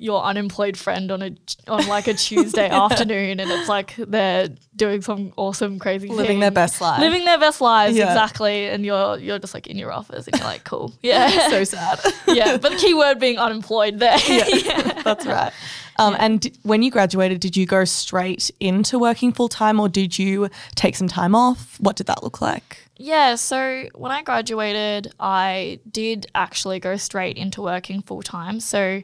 [0.00, 1.30] your unemployed friend on a
[1.68, 6.40] on like a Tuesday afternoon, and it's like they're doing some awesome, crazy Living thing.
[6.40, 7.00] their best life.
[7.00, 8.06] living their best lives Yeah.
[8.08, 11.64] exactly, and you're you're just like in your office, and you're like, cool, yeah, so
[11.64, 12.00] sad.
[12.26, 12.56] yeah.
[12.56, 14.16] But the key word being unemployed there.
[14.26, 15.52] yeah, that's right.
[15.98, 19.86] Um, And d- when you graduated, did you go straight into working full time or
[19.88, 21.76] did you take some time off?
[21.78, 22.86] What did that look like?
[22.96, 28.60] Yeah, so when I graduated, I did actually go straight into working full time.
[28.60, 29.02] So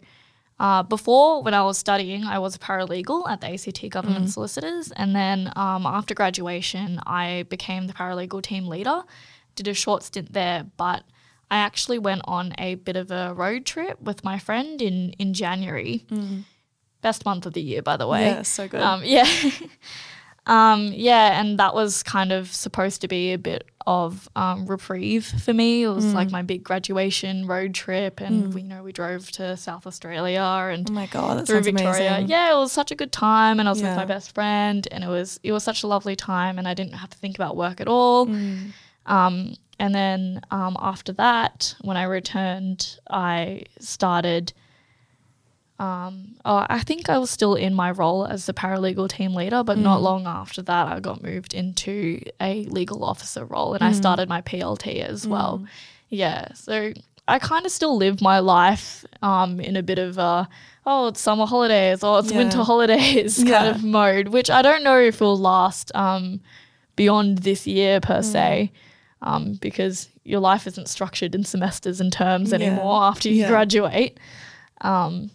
[0.58, 4.90] uh, before, when I was studying, I was a paralegal at the ACT Government Solicitors.
[4.92, 9.02] And then um, after graduation, I became the paralegal team leader.
[9.54, 11.04] Did a short stint there, but
[11.50, 15.34] I actually went on a bit of a road trip with my friend in, in
[15.34, 16.06] January.
[17.02, 18.22] Best month of the year, by the way.
[18.22, 18.80] Yeah, so good.
[18.80, 19.26] Um, yeah.
[20.46, 25.24] Um, yeah, and that was kind of supposed to be a bit of um, reprieve
[25.44, 25.84] for me.
[25.84, 26.14] It was Mm.
[26.14, 30.40] like my big graduation road trip, and we, you know we drove to South Australia
[30.72, 32.10] and Oh my God, through Victoria.
[32.14, 32.28] amazing.
[32.28, 33.88] Yeah, it was such a good time, and I was Yeah.
[33.90, 36.74] with my best friend, and it was it was such a lovely time, and I
[36.74, 38.26] didn't have to think about work at all.
[38.26, 38.72] Mm.
[39.06, 44.52] Um, and then um, after that, when I returned, I started.
[45.78, 49.62] Um, oh, I think I was still in my role as the paralegal team leader,
[49.62, 53.92] but not long after that, I got moved into a legal officer role, and I
[53.92, 55.66] started my PLT as well.
[56.08, 56.92] Yeah, so
[57.28, 60.48] I kind of still live my life um, in a bit of a
[60.88, 62.38] oh, it's summer holidays or it's Yeah.
[62.38, 63.70] winter holidays kind Yeah.
[63.70, 66.40] of mode, which I don't know if will last um,
[66.94, 68.70] beyond this year per se,
[69.20, 72.58] um, because your life isn't structured in semesters and terms Yeah.
[72.58, 74.18] anymore after you graduate.
[74.80, 75.30] Um,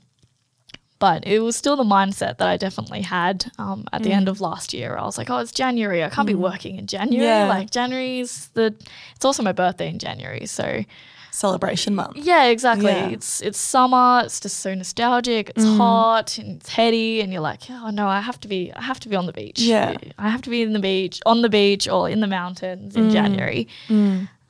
[1.01, 4.39] but it was still the mindset that I definitely had um, at the end of
[4.39, 4.95] last year.
[4.95, 6.03] I was like, oh, it's January.
[6.03, 7.25] I can't be working in January.
[7.25, 7.47] Yeah.
[7.47, 8.75] Like January's the.
[9.15, 10.85] It's also my birthday in January, so
[11.31, 12.17] Celebration month.
[12.17, 12.91] yeah, exactly.
[12.91, 13.07] Yeah.
[13.07, 14.21] It's it's summer.
[14.25, 15.49] It's just so nostalgic.
[15.49, 18.71] It's hot and it's heady, and you're like, oh no, I have to be.
[18.71, 19.59] I have to be on the beach.
[19.59, 19.97] Yeah.
[20.19, 23.09] I have to be in the beach, on the beach, or in the mountains in
[23.09, 23.67] January.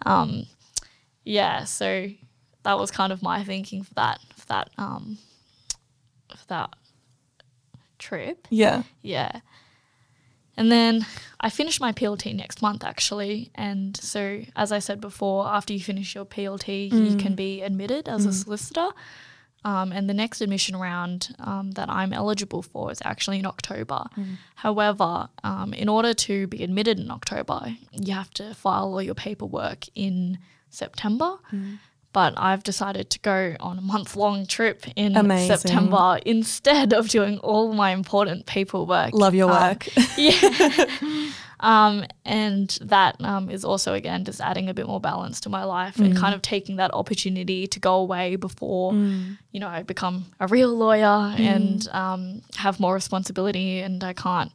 [0.05, 0.47] Um,
[1.23, 1.63] yeah.
[1.63, 2.09] So
[2.63, 5.17] that was kind of my thinking for that for that um
[6.51, 6.69] that
[7.97, 8.47] trip.
[8.49, 8.83] Yeah.
[9.01, 9.41] Yeah.
[10.57, 11.05] And then
[11.39, 13.51] I finish my PLT next month actually.
[13.55, 14.21] And so,
[14.55, 18.33] as I said before, after you finish your PLT, you can be admitted as a
[18.33, 18.89] solicitor.
[19.63, 24.05] Um, and the next admission round um, that I'm eligible for is actually in October.
[24.55, 29.15] However, um, in order to be admitted in October, you have to file all your
[29.15, 31.37] paperwork in September.
[32.13, 35.57] But I've decided to go on a month long trip in Amazing.
[35.57, 39.13] September instead of doing all my important paperwork.
[39.13, 39.87] Love your Um, work.
[40.17, 41.31] yeah.
[41.61, 45.63] Um, and that um, is also, again, just adding a bit more balance to my
[45.63, 50.25] life and kind of taking that opportunity to go away before, you know, I become
[50.39, 53.79] a real lawyer and um, have more responsibility.
[53.79, 54.51] And I can't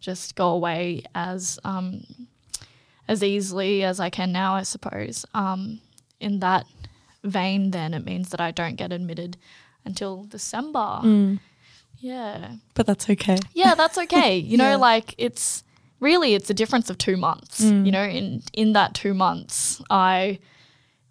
[0.00, 2.04] just go away as um,
[3.06, 5.24] as easily as I can now, I suppose.
[5.34, 5.80] Um,
[6.20, 6.66] in that
[7.30, 9.36] vein, then it means that I don't get admitted
[9.84, 11.00] until December.
[11.02, 11.40] Mm.
[11.98, 12.52] Yeah.
[12.74, 13.38] But that's okay.
[13.54, 14.36] Yeah, that's okay.
[14.36, 14.76] You know, Yeah.
[14.76, 15.64] like it's
[16.00, 17.64] really it's a difference of two months.
[17.64, 17.86] Mm.
[17.86, 20.38] You know, in in that two months, I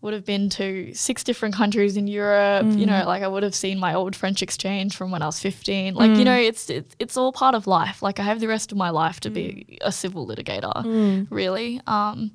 [0.02, 2.68] would have been to six different countries in Europe.
[2.68, 3.06] You know, mm.
[3.06, 5.96] like I would have seen my old French exchange from when I was fifteen.
[5.96, 8.02] Like you know, it's it's it's all part of life.
[8.02, 11.82] Like I have the rest of my life to be a civil litigator, really.
[11.88, 12.32] Um,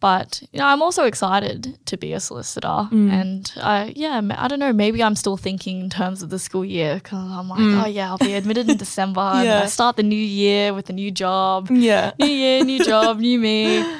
[0.00, 4.58] but you know, I'm also excited to be a solicitor, and uh, yeah, I don't
[4.58, 4.72] know.
[4.72, 8.08] Maybe I'm still thinking in terms of the school year because I'm like, oh yeah,
[8.10, 9.62] I'll be admitted in December, and Yeah.
[9.62, 12.12] I start the new year with a new job, Yeah.
[12.18, 13.84] new year, new job, new me.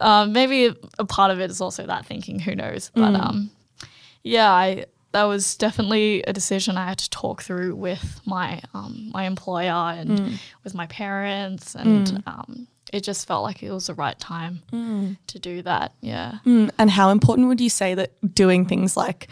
[0.00, 2.38] Um, maybe a, a part of it is also that thinking.
[2.38, 2.90] Who knows?
[2.94, 3.50] But um,
[4.22, 9.10] yeah, I that was definitely a decision I had to talk through with my um,
[9.12, 10.18] my employer and
[10.64, 14.62] with my parents, and um, it just felt like it was the right time
[15.26, 15.94] to do that.
[16.02, 16.38] Yeah.
[16.44, 19.28] Mm, and how important would you say that doing things like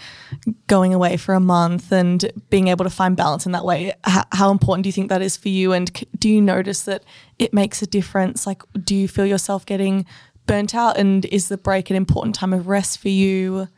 [0.66, 4.24] going away for a month and being able to find balance in that way, how,
[4.32, 5.72] how important do you think that is for you?
[5.72, 7.04] And do you notice that
[7.38, 8.46] it makes a difference?
[8.46, 10.06] Like, do you feel yourself getting
[10.46, 10.96] burnt out?
[10.96, 13.68] And is the break an important time of rest for you?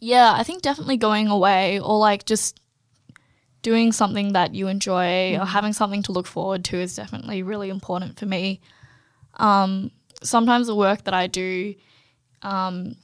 [0.00, 2.60] Yeah, I think definitely going away or like just
[3.62, 7.68] doing something that you enjoy or having something to look forward to is definitely really
[7.68, 8.60] important for me.
[9.38, 9.90] Um,
[10.22, 11.74] sometimes the work that I do
[12.42, 12.96] um,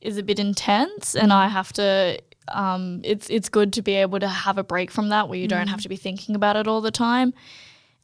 [0.00, 2.18] is a bit intense, and I have to.
[2.48, 5.48] Um, it's it's good to be able to have a break from that where you
[5.48, 7.34] don't have to be thinking about it all the time.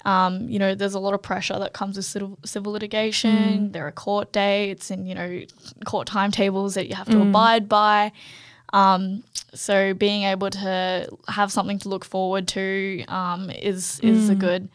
[0.04, 3.72] Um, you know, there's a lot of pressure that comes with civil, civil litigation.
[3.72, 5.42] There are court dates and you know
[5.86, 8.12] court timetables that you have to abide by.
[8.74, 9.22] Um,
[9.54, 14.68] so being able to have something to look forward to um, is is a good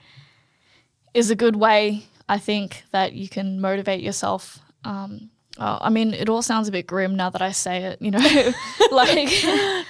[1.14, 2.06] is a good way.
[2.30, 4.60] I think that you can motivate yourself.
[4.86, 8.02] Um, oh, I mean, it all sounds a bit grim now that I say it.
[8.02, 8.20] You know,
[8.92, 9.30] like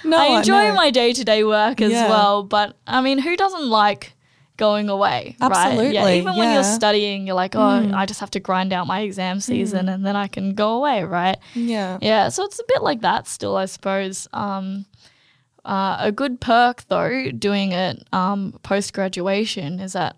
[0.04, 0.74] No, I enjoy know.
[0.74, 2.08] my day to day work as Yeah.
[2.08, 2.42] well.
[2.42, 4.14] But I mean, who doesn't like
[4.56, 5.36] going away?
[5.40, 5.50] Right?
[5.50, 5.56] Yeah.
[5.68, 6.62] Absolutely, Even when you're.
[6.62, 6.74] Mm.
[6.74, 10.16] studying, you're like, oh, I just have to grind out my exam season and then
[10.16, 11.36] I can go away, right?
[11.54, 11.98] Yeah.
[12.02, 14.28] Yeah, so it's a bit like that still, I suppose.
[14.32, 14.86] Um,
[15.64, 20.16] uh, a good perk, though, doing it um, post graduation is that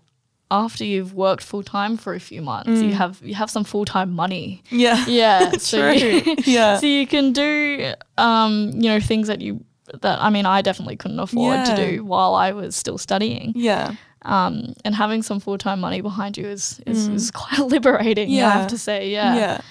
[0.53, 3.85] after you've worked full time for a few months, you have you have some full
[3.85, 4.61] time money.
[4.69, 5.03] Yeah.
[5.07, 6.35] Yeah, so you, True.
[6.45, 6.77] Yeah.
[6.77, 9.63] so you can do um, you know things that you
[10.01, 13.53] that I mean I definitely couldn't afford to do while I was still studying.
[13.55, 13.95] Yeah.
[14.25, 18.29] Um, and having some full time money behind you is is, is quite liberating.
[18.29, 18.47] Yeah.
[18.47, 19.35] I have to say, yeah.
[19.35, 19.61] Yeah.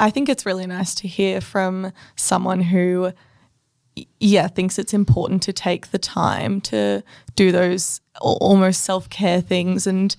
[0.00, 3.12] I think it's really nice to hear from someone who,
[4.20, 7.02] yeah, thinks it's important to take the time to
[7.34, 10.14] do those almost self care things and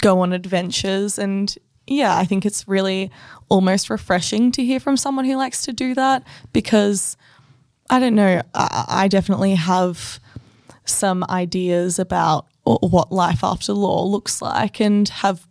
[0.00, 1.18] go on adventures.
[1.18, 1.54] And
[1.86, 3.10] yeah, I think it's really
[3.48, 6.22] almost refreshing to hear from someone who likes to do that
[6.52, 7.16] because
[7.90, 10.20] I don't know, I, I definitely have
[10.84, 15.46] some ideas about what life after law looks like and have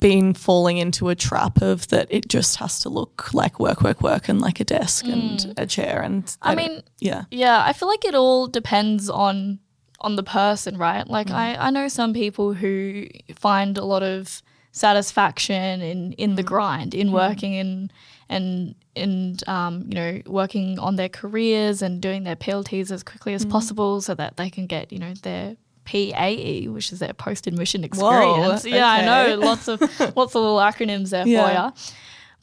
[0.00, 4.00] been falling into a trap of that it just has to look like work, work,
[4.00, 6.36] work and like a desk and a chair and Mm.
[6.42, 7.24] I mean, yeah.
[7.30, 9.58] Yeah, I feel like it all depends on
[10.00, 11.06] on the person, right?
[11.06, 16.42] Like I, I know some people who find a lot of satisfaction in in the
[16.42, 17.90] grind, in working in
[18.28, 23.34] and and um, you know, working on their careers and doing their PLTs as quickly
[23.34, 25.56] as possible so that they can get, you know, their
[25.88, 28.64] PAE, which is their post admission experience.
[28.66, 29.36] yeah, I know.
[29.38, 29.80] Lots of
[30.16, 31.42] lots of little acronyms there Yeah.
[31.44, 31.72] for you.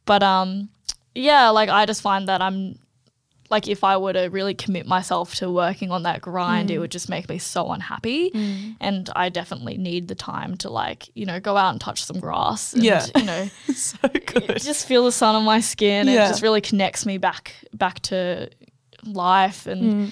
[0.05, 0.69] But um
[1.13, 2.79] yeah, like I just find that I'm
[3.51, 6.73] like if I were to really commit myself to working on that grind, Mm.
[6.73, 8.31] it would just make me so unhappy.
[8.81, 12.19] And I definitely need the time to like, you know, go out and touch some
[12.19, 13.05] grass and Yeah.
[13.15, 14.57] you know, so good.
[14.59, 16.07] just feel the sun on my skin.
[16.07, 16.25] Yeah.
[16.25, 18.49] It just really connects me back back to
[19.05, 20.11] life and Mm.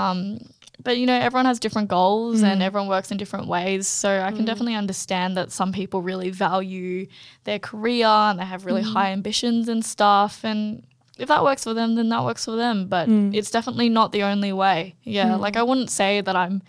[0.00, 0.38] um
[0.82, 2.64] but you know everyone has different goals and Mm.
[2.64, 3.86] everyone works in different ways.
[3.86, 7.06] So i can definitely understand that some people really value
[7.44, 8.92] their career and they have really Mm.
[8.92, 10.44] high ambitions and stuff.
[10.44, 10.82] And
[11.18, 12.86] if that works for them then that works for them.
[12.88, 13.32] But Mm.
[13.34, 14.94] it's definitely not the only way.
[15.04, 16.60] Yeah like i wouldn't say that i'm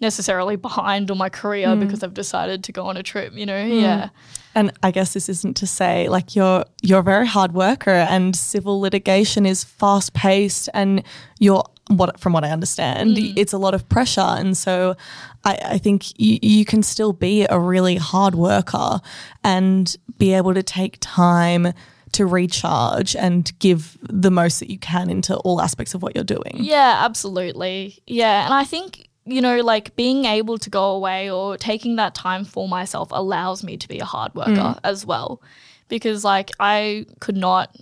[0.00, 1.80] necessarily behind on my career Mm.
[1.80, 3.64] because i've decided to go on a trip you know?
[3.64, 4.10] Yeah.
[4.54, 8.34] And I guess this isn't to say like you're you're a very hard worker and
[8.34, 11.02] civil litigation is fast paced and
[11.38, 13.32] you're what from what I understand, Mm.
[13.36, 14.20] it's a lot of pressure.
[14.20, 14.96] And so
[15.44, 19.00] I, I think you, you can still be a really hard worker
[19.42, 21.72] and be able to take time
[22.12, 26.24] to recharge and give the most that you can into all aspects of what you're
[26.24, 26.54] doing.
[26.56, 27.98] Yeah, absolutely.
[28.06, 28.44] Yeah.
[28.46, 32.44] And I think, you know, like being able to go away or taking that time
[32.44, 34.78] for myself allows me to be a hard worker Mm.
[34.84, 35.42] as well.
[35.88, 37.74] Because, like, I could not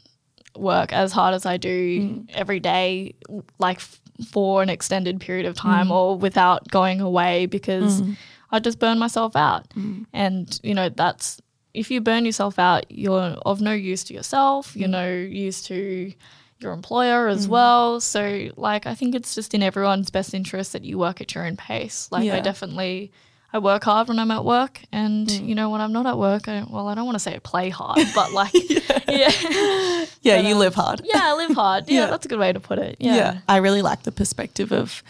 [0.59, 2.31] work as hard as I do Mm.
[2.35, 3.15] every day,
[3.59, 4.01] like, f-
[4.31, 5.61] for an extended period of Mm.
[5.63, 8.03] time or without going away because
[8.51, 9.69] I just burn myself out.
[9.71, 10.07] Mm.
[10.13, 11.41] And, you know, that's
[11.75, 14.77] if you burn yourself out, you're of no use to yourself, Mm.
[14.81, 16.13] you're no use to
[16.59, 18.01] your employer as well.
[18.01, 21.45] So, like, I think it's just in everyone's best interest that you work at your
[21.47, 22.09] own pace.
[22.11, 23.13] Like, I definitely.
[23.53, 25.49] I work hard when I'm at work, and Mm.
[25.49, 27.39] you know when I'm not at work, I, well, I don't want to say I
[27.39, 28.53] play hard, but like,
[29.09, 31.01] yeah, Yeah, But, you um, live hard.
[31.05, 31.85] yeah, I live hard.
[31.89, 32.07] Yeah, Yeah.
[32.11, 32.97] that's a good way to put it.
[32.99, 35.03] Yeah, I really like the perspective of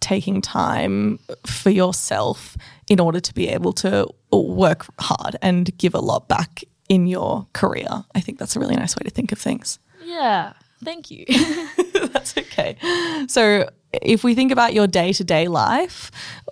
[0.00, 2.56] taking time for yourself
[2.88, 7.46] in order to be able to work hard and give a lot back in your
[7.52, 8.04] career.
[8.14, 9.78] I think that's a really nice way to think of things.
[10.04, 10.52] yeah.
[10.84, 11.24] Thank you.
[12.12, 12.76] That's okay.
[13.28, 13.68] So,
[14.02, 16.10] if we think about your day to day life,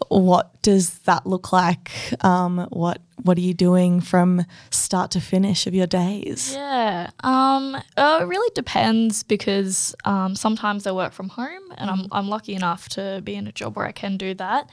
[0.08, 1.90] what does that look like?
[2.24, 6.52] Um, what What are you doing from start to finish of your days?
[6.54, 7.10] Yeah.
[7.20, 12.28] Um, uh, it really depends because um, sometimes I work from home and I'm, I'm
[12.28, 14.70] lucky enough to be in a job where I can do that.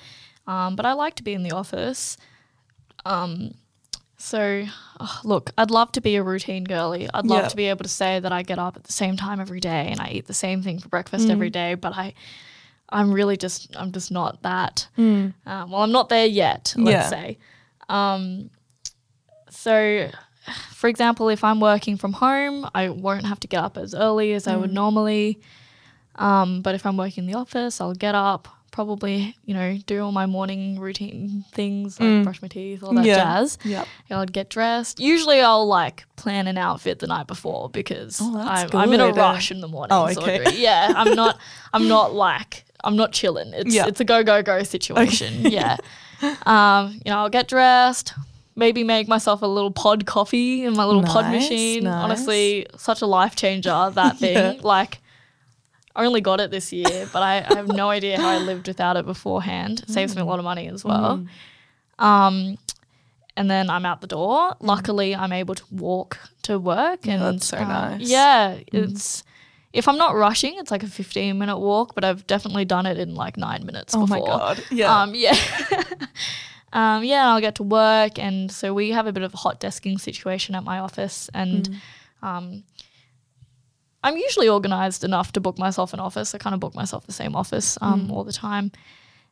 [0.47, 2.17] Um, but I like to be in the office.
[3.05, 3.53] Um,
[4.23, 4.65] so,
[5.01, 7.09] oh, look, I'd love to be a routine girly.
[7.13, 7.47] I'd love Yeah.
[7.49, 9.89] to be able to say that I get up at the same time every day
[9.91, 11.75] and I eat the same thing for breakfast every day.
[11.75, 12.13] But I,
[12.87, 14.87] I'm really just, I'm just not that.
[14.97, 16.73] Um, well, I'm not there yet.
[16.77, 17.09] Let's Yeah.
[17.09, 17.37] say.
[17.89, 18.49] Um,
[19.49, 20.09] so,
[20.71, 24.31] for example, if I'm working from home, I won't have to get up as early
[24.33, 25.39] as I would normally.
[26.15, 30.03] Um, but if I'm working in the office, I'll get up, probably, you know, do
[30.03, 33.15] all my morning routine things like brush my teeth, all that Yeah.
[33.23, 33.57] jazz.
[33.63, 33.87] Yep.
[34.11, 34.99] I'd get dressed.
[34.99, 39.13] Usually, I'll like plan an outfit the night before because Oh, I'm, I'm in a
[39.13, 39.93] rush in the morning.
[39.95, 40.43] Oh, okay.
[40.57, 41.39] Yeah, I'm not.
[41.71, 42.65] I'm not like.
[42.83, 43.53] I'm not chilling.
[43.53, 43.85] It's Yeah.
[43.87, 45.45] it's a go go go situation.
[45.49, 45.77] Yeah.
[46.45, 48.13] Um, you know, I'll get dressed.
[48.55, 51.83] Maybe make myself a little pod coffee in my little pod machine.
[51.83, 52.03] nice.
[52.03, 54.33] Honestly, such a life changer that thing.
[54.37, 54.53] Yeah.
[54.61, 54.99] Like,
[55.95, 58.67] I only got it this year, but I, I have no idea how I lived
[58.67, 59.81] without it beforehand.
[59.81, 60.25] It saves me Mm.
[60.25, 61.25] a lot of money as well.
[61.99, 62.57] Um,
[63.37, 64.55] and then I'm out the door.
[64.59, 67.31] Luckily, I'm able to walk to work, and Mm.
[67.31, 68.01] that's so um, nice.
[68.01, 68.09] Mm.
[68.09, 69.23] Yeah, it's
[69.71, 72.99] if I'm not rushing, it's like a 15 minute walk, but I've definitely done it
[72.99, 73.95] in like nine minutes.
[73.95, 74.27] Oh my before.
[74.37, 74.63] God.
[74.69, 75.01] Yeah.
[75.01, 75.35] Um, yeah.
[76.73, 79.59] um, yeah, I'll get to work, and so we have a bit of a hot
[79.59, 81.69] desking situation at my office, and
[82.21, 82.27] Mm.
[82.27, 82.63] um,
[84.03, 86.35] I'm usually organized enough to book myself an office.
[86.35, 88.11] I kind of book myself the same office um, Mm.
[88.11, 88.71] all the time.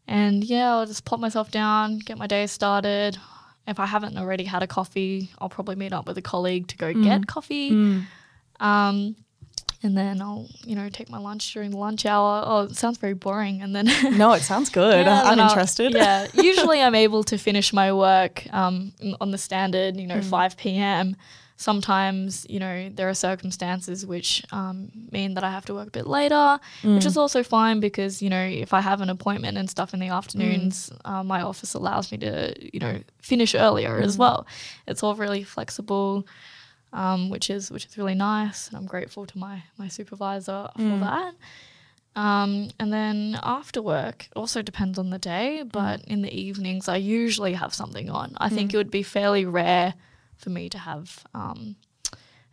[0.08, 3.18] And yeah, I'll just plop myself down, get my day started.
[3.68, 6.78] If I haven't already had a coffee, I'll probably meet up with a colleague to
[6.78, 7.04] go Mm.
[7.04, 7.70] get coffee.
[8.60, 9.16] Um,
[9.84, 12.44] and then I'll, you know, take my lunch during the lunch hour.
[12.46, 13.62] Oh, it sounds very boring.
[13.64, 13.86] And then
[14.18, 15.06] no, it sounds good.
[15.06, 15.94] Yeah, I'm interested.
[15.94, 20.30] yeah, usually I'm able to finish my work um, on the standard, you know, Mm.
[20.30, 21.16] 5 p.m.
[21.62, 24.78] Sometimes, you know, there are circumstances which um,
[25.12, 26.60] mean that I have to work a bit later,
[26.96, 27.12] which Mm.
[27.12, 30.10] is also fine because, you know, if I have an appointment and stuff in the
[30.20, 31.10] afternoons, Mm.
[31.12, 32.34] uh, my office allows me to,
[32.74, 34.20] you know, finish earlier as Mm.
[34.24, 34.40] well.
[34.88, 36.26] It's all really flexible.
[36.94, 40.96] Um, which is which is really nice, and I'm grateful to my my supervisor for
[41.00, 41.04] Mm.
[41.08, 41.34] that.
[42.16, 42.52] Um,
[42.82, 45.72] and then after work, also depends on the day, Mm.
[45.72, 48.36] but in the evenings, I usually have something on.
[48.46, 49.94] I think it would be fairly rare
[50.42, 51.76] for me to have um,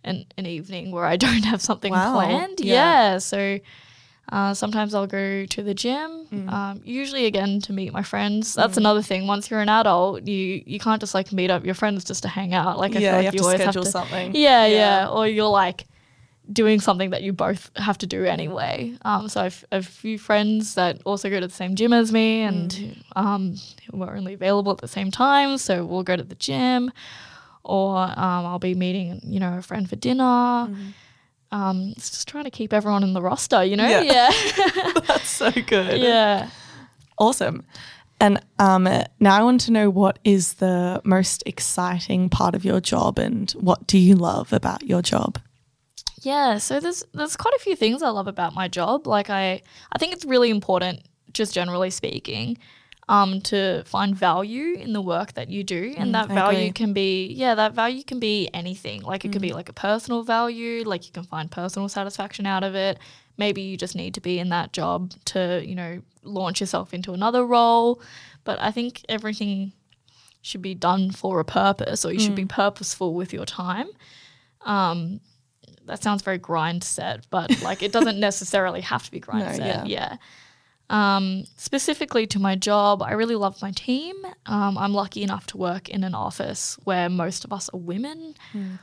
[0.05, 2.61] an, an evening where I don't have something Wow, planned.
[2.61, 2.75] yeah.
[2.75, 3.19] Yeah.
[3.19, 3.59] So
[4.31, 6.53] uh, sometimes I'll go to the gym, Mm.
[6.53, 8.53] um, usually again to meet my friends.
[8.55, 9.27] That's another thing.
[9.27, 12.29] Once you're an adult, you, you can't just like meet up your friends just to
[12.29, 12.79] hang out.
[12.79, 14.35] Like, I yeah, feel like you have to always schedule have to, something.
[14.35, 15.87] yeah, yeah, Or you're like
[16.53, 18.95] doing something that you both have to do anyway.
[19.03, 22.43] Um, so I've, a few friends that also go to the same gym as me
[22.43, 23.57] and um,
[23.91, 25.57] who are only available at the same time.
[25.59, 26.91] So we'll go to the gym
[27.69, 30.25] or um, I'll be meeting, you know, a friend for dinner.
[31.51, 33.89] Um, it's just trying to keep everyone in the roster, you know?
[33.89, 34.03] Yeah.
[34.03, 34.31] Yeah.
[35.07, 36.01] That's so good.
[36.01, 36.51] yeah.
[37.19, 37.65] Awesome.
[38.21, 38.85] And um,
[39.21, 43.51] now I want to know what is the most exciting part of your job and
[43.53, 45.39] what do you love about your job?
[46.23, 49.07] Yeah, so there's there's quite a few things I love about my job.
[49.07, 49.63] Like I
[49.93, 51.03] I think it's really important,
[51.33, 52.59] just generally speaking,
[53.09, 55.95] um, to find value in the work that you do.
[55.97, 59.03] And that I value can be yeah, that value can be anything.
[59.03, 62.65] Like it could be like a personal value, like you can find personal satisfaction out
[62.65, 62.99] of it.
[63.37, 67.13] Maybe you just need to be in that job to, you know, launch yourself into
[67.13, 68.01] another role.
[68.45, 69.73] but I think everything
[70.43, 73.89] should be done for a purpose, or you should be purposeful with your time.
[74.63, 75.21] Um,
[75.87, 79.53] that sounds very grind set, but like it doesn't necessarily have to be grind No,
[79.53, 79.67] set.
[79.67, 79.85] yeah.
[79.87, 80.17] Yeah.
[80.91, 84.17] Um, specifically to my job, I really love my team.
[84.47, 88.35] Um, I'm lucky enough to work in an office where most of us are women.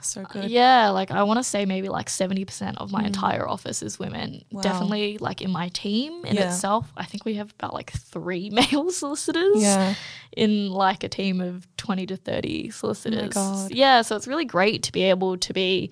[0.02, 0.52] So good.
[0.52, 4.46] Yeah, like I want to say maybe like 70% of my entire office is women.
[4.52, 4.62] Wow.
[4.62, 6.44] Definitely like in my team in Yeah.
[6.54, 9.96] itself, I think we have about like three male solicitors Yeah.
[10.38, 13.34] in like a team of 20 to 30 solicitors.
[13.34, 13.72] God.
[13.72, 15.90] Yeah, so it's really great to be able to be,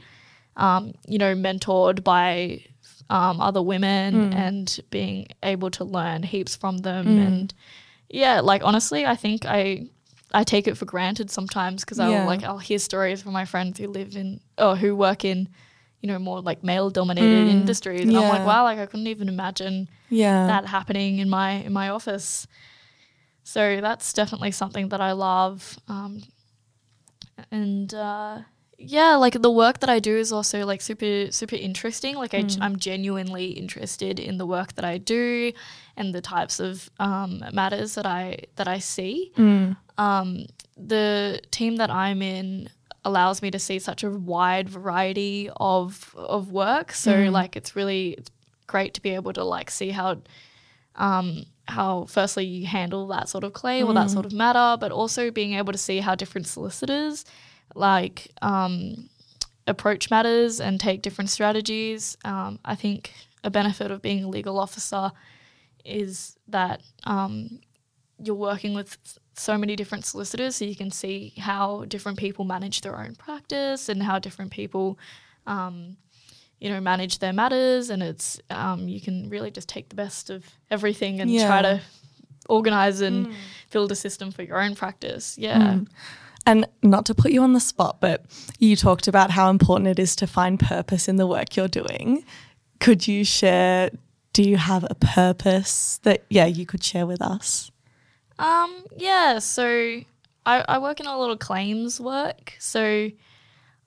[0.58, 2.66] um, you know, mentored by
[3.14, 4.36] um, other women Mm.
[4.46, 7.06] and being able to learn heaps from them.
[7.28, 7.54] And
[8.10, 9.88] yeah, like honestly, I think I.
[10.36, 12.08] I take it for granted sometimes because Yeah.
[12.10, 15.48] I'll like I'll hear stories from my friends who live in or who work in,
[16.02, 18.08] you know, more like male dominated industries.
[18.08, 18.30] And I'm Mm.
[18.36, 20.48] Like, wow, like I couldn't even imagine Yeah.
[20.48, 22.48] that happening in my in my office.
[23.44, 25.78] So that's definitely something that I love.
[25.88, 26.24] Um,
[27.52, 28.40] and uh,
[28.78, 32.16] yeah, like the work that I do is also like super super interesting.
[32.16, 35.52] Like I, I'm genuinely interested in the work that I do
[35.96, 39.32] and the types of um, matters that I that I see.
[39.98, 40.46] Um,
[40.76, 42.70] the team that I'm in
[43.06, 46.92] allows me to see such a wide variety of of work.
[46.94, 48.32] So like it's really it's
[48.68, 50.18] great to be able to like see how
[50.96, 54.92] um, how firstly you handle that sort of claim or that sort of matter, but
[54.92, 57.26] also being able to see how different solicitors
[57.76, 59.10] like um,
[59.68, 62.18] approach matters and take different strategies.
[62.26, 65.12] Um, I think a benefit of being a legal officer
[65.86, 67.60] is that um,
[68.24, 68.98] you're working with
[69.36, 73.90] so many different solicitors, so you can see how different people manage their own practice
[73.90, 74.98] and how different people,
[75.48, 75.98] um,
[76.60, 77.90] you know, manage their matters.
[77.90, 81.48] And it's um, you can really just take the best of everything and Yeah.
[81.48, 81.82] try to
[82.48, 83.28] organize and
[83.72, 85.38] build a system for your own practice.
[85.38, 85.80] Yeah.
[86.46, 88.26] And not to put you on the spot, but
[88.60, 92.26] you talked about how important it is to find purpose in the work you're doing.
[92.80, 93.90] Could you share?
[94.34, 97.72] Do you have a purpose that, yeah, you could share with us?
[98.40, 100.02] Um, yeah, so
[100.46, 102.54] I, I work in a lot of claims work.
[102.60, 103.10] So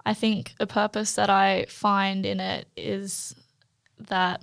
[0.07, 3.35] I think a purpose that I find in it is
[3.99, 4.43] that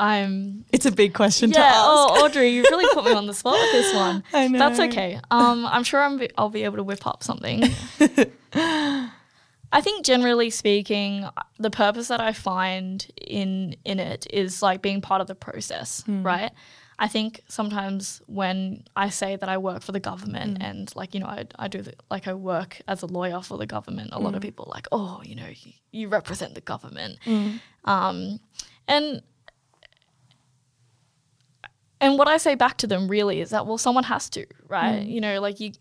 [0.00, 1.66] I'm It's a big question to yeah.
[1.66, 1.76] ask.
[1.76, 4.24] Oh, Audrey, you really put me on the spot with this one.
[4.32, 4.58] I know.
[4.58, 5.20] That's okay.
[5.30, 7.64] Um, I'm sure I'm be- I'll be able to whip up something.
[9.72, 11.28] I think generally speaking,
[11.58, 16.02] the purpose that I find in in it is like being part of the process,
[16.08, 16.50] right?
[16.98, 21.20] I think sometimes when I say that I work for the government and like you
[21.20, 24.18] know I, I do the, like I work as a lawyer for the government, a
[24.18, 27.18] lot of people are like oh you know you, you represent the government,
[27.84, 28.40] um,
[28.88, 29.22] and
[32.00, 35.02] and what I say back to them really is that well someone has to right?
[35.02, 35.10] Mm.
[35.10, 35.72] You know like you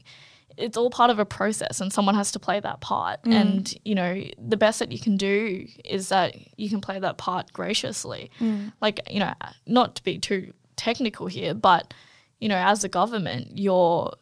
[0.59, 3.23] it's all part of a process and someone has to play that part.
[3.23, 3.33] Mm.
[3.33, 7.17] And you know the best that you can do is that you can play that
[7.17, 8.29] part graciously.
[8.39, 8.73] Mm.
[8.81, 9.33] Like you know
[9.65, 11.93] not to be too technical here but
[12.39, 14.13] you know as a government you're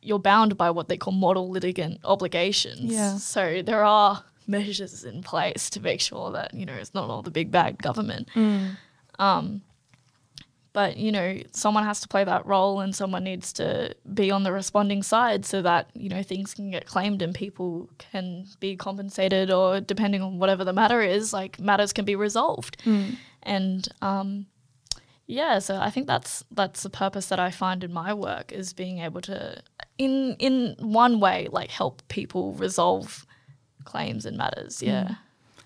[0.00, 2.92] you're bound by what they call model litigant obligations.
[2.92, 3.16] Yeah.
[3.16, 7.22] so there are measures in place to make sure that you know it's not all
[7.22, 8.28] the big bad government.
[9.18, 9.62] Um
[10.72, 14.42] but you know someone has to play that role and someone needs to be on
[14.42, 18.76] the responding side so that you know things can get claimed and people can be
[18.76, 22.76] compensated or depending on whatever the matter is like matters can be resolved.
[23.42, 24.46] And um
[25.26, 28.72] yeah so i think that's that's the purpose that i find in my work is
[28.72, 29.62] being able to
[29.96, 33.24] in in one way like help people resolve
[33.84, 35.14] claims and matters yeah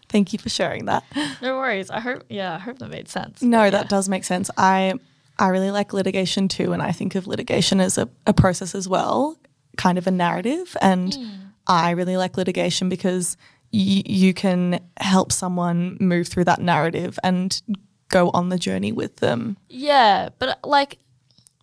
[0.08, 1.04] Thank you for sharing that.
[1.42, 4.24] no worries i hope yeah i hope that made sense No, But that does make
[4.24, 4.50] sense.
[4.56, 4.94] I
[5.38, 8.88] I really like litigation too, and I think of litigation as a, a process as
[8.88, 9.36] well,
[9.76, 10.74] kind of a narrative.
[10.80, 11.28] And hmm.
[11.66, 13.36] I really like litigation because
[13.72, 17.60] y- you can help someone move through that narrative and
[18.08, 19.56] go on the journey with them.
[19.68, 20.98] Yeah, but like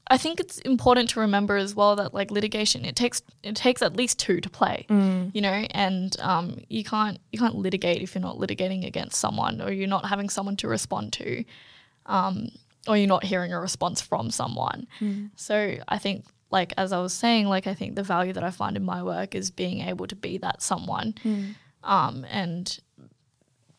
[0.08, 3.82] I think it's important to remember as well that like litigation it takes it takes
[3.82, 4.86] at least two to play.
[5.34, 9.62] You know, and um you can't you can't litigate if you're not litigating against someone
[9.62, 11.44] or you're not having someone to respond to.
[12.06, 12.50] Um
[12.88, 14.88] or you're not hearing a response from someone.
[15.36, 18.52] So I think like as I was saying, like I think the value that I
[18.52, 21.16] find in my work is being able to be that someone.
[21.84, 22.80] Um and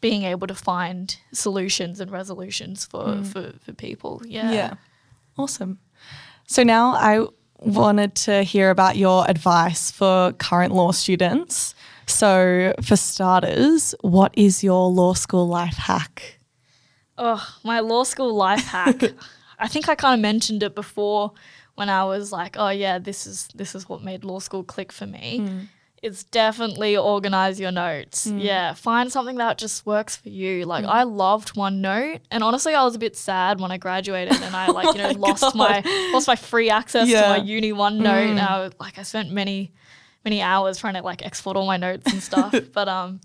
[0.00, 4.20] being able to find solutions and resolutions for, for, for people.
[4.26, 4.52] Yeah.
[4.52, 4.74] Yeah.
[5.38, 5.78] Awesome.
[6.46, 7.26] So now I
[7.58, 11.74] wanted to hear about your advice for current law students.
[12.06, 16.38] So, for starters, what is your law school life hack?
[17.16, 19.02] Oh, my law school life hack.
[19.58, 21.32] I think I kind of mentioned it before
[21.76, 24.92] when I was like, oh yeah, this is this is what made law school click
[24.92, 25.40] for me.
[25.40, 25.68] Mm.
[26.04, 28.28] It's definitely organize your notes.
[28.28, 28.38] Hmm.
[28.38, 30.66] Yeah, find something that just works for you.
[30.66, 30.90] Like hmm.
[30.90, 34.66] I loved OneNote, and honestly, I was a bit sad when I graduated and I
[34.66, 35.82] like you know oh lost my
[36.12, 37.22] lost my free access Yeah.
[37.22, 38.28] to my uni OneNote.
[38.28, 38.44] And hmm.
[38.44, 39.72] I like I spent many
[40.26, 42.54] many hours trying to like export all my notes and stuff.
[42.74, 43.22] but um,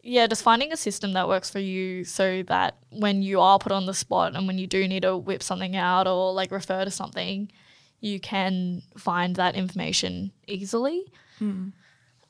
[0.00, 3.72] yeah, just finding a system that works for you so that when you are put
[3.72, 6.84] on the spot and when you do need to whip something out or like refer
[6.84, 7.50] to something,
[7.98, 11.04] you can find that information easily.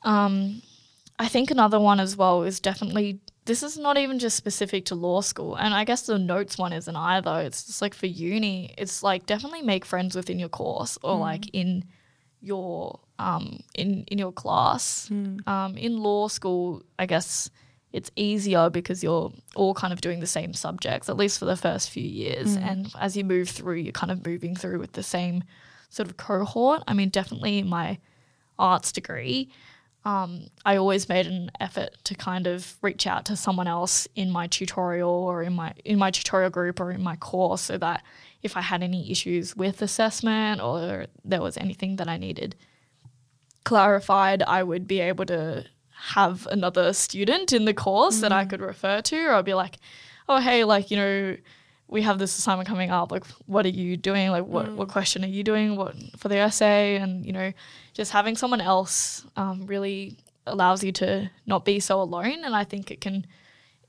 [0.03, 0.61] Um,
[1.17, 4.95] I think another one as well is definitely this is not even just specific to
[4.95, 7.41] law school, and I guess the notes one isn't either.
[7.41, 11.49] It's just like for uni, it's like definitely make friends within your course or like
[11.53, 11.85] in
[12.41, 15.09] your um in in your class.
[15.47, 17.49] Um, in law school, I guess
[17.91, 21.57] it's easier because you're all kind of doing the same subjects, at least for the
[21.57, 22.55] first few years.
[22.69, 25.43] And as you move through, you're kind of moving through with the same
[25.89, 26.83] sort of cohort.
[26.87, 27.97] I mean, definitely my
[28.59, 29.49] arts degree,
[30.09, 34.31] um, I always made an effort to kind of reach out to someone else in
[34.31, 38.03] my tutorial or in my in my tutorial group or in my course so that
[38.41, 42.55] if I had any issues with assessment or there was anything that I needed
[43.65, 45.65] clarified, I would be able to
[46.15, 49.77] have another student in the course that I could refer to, or I'd be like,
[50.27, 51.37] oh, hey, like, you know,
[51.89, 53.11] we have this assignment coming up.
[53.11, 54.29] Like, what are you doing?
[54.29, 55.75] Like, what, what question are you doing?
[55.75, 56.97] What for the essay?
[56.97, 57.51] And, you know,
[57.93, 60.15] just having someone else um, really
[60.45, 62.43] allows you to not be so alone.
[62.45, 63.25] And I think it can,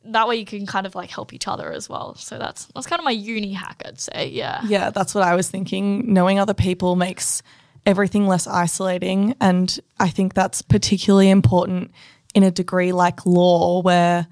[0.04, 2.14] that way you can kind of like help each other as well.
[2.14, 4.28] So that's, that's kind of my uni hack, I'd say.
[4.28, 4.62] Yeah.
[4.66, 6.12] Yeah, that's what I was thinking.
[6.12, 7.42] Knowing other people makes
[7.84, 9.34] everything less isolating.
[9.42, 11.90] And I think that's particularly important
[12.34, 14.26] in a degree like law, where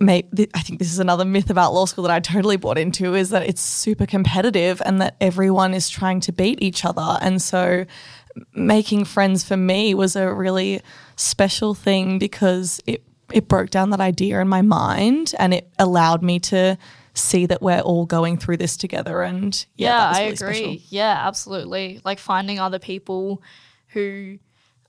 [0.00, 2.78] may, th- I think this is another myth about law school that I totally bought
[2.78, 7.16] into is that it's super competitive and that everyone is trying to beat each other.
[7.20, 7.84] And so
[8.54, 10.80] making friends for me was a really
[11.16, 16.22] special thing because it it broke down that idea in my mind and it allowed
[16.22, 16.76] me to
[17.14, 20.56] see that we're all going through this together and yeah, Yeah, that was I agree.
[20.56, 20.76] special.
[20.90, 22.00] Yeah, absolutely.
[22.04, 23.42] Like finding other people
[23.88, 24.38] who,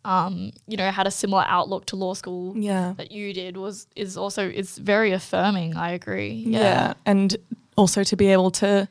[0.06, 2.94] um, you know, had a similar outlook to law school Yeah.
[2.98, 5.76] that you did was is also it's very affirming.
[5.76, 6.32] I agree.
[6.48, 6.94] yeah Yeah.
[7.06, 7.36] and
[7.76, 8.88] also to be able to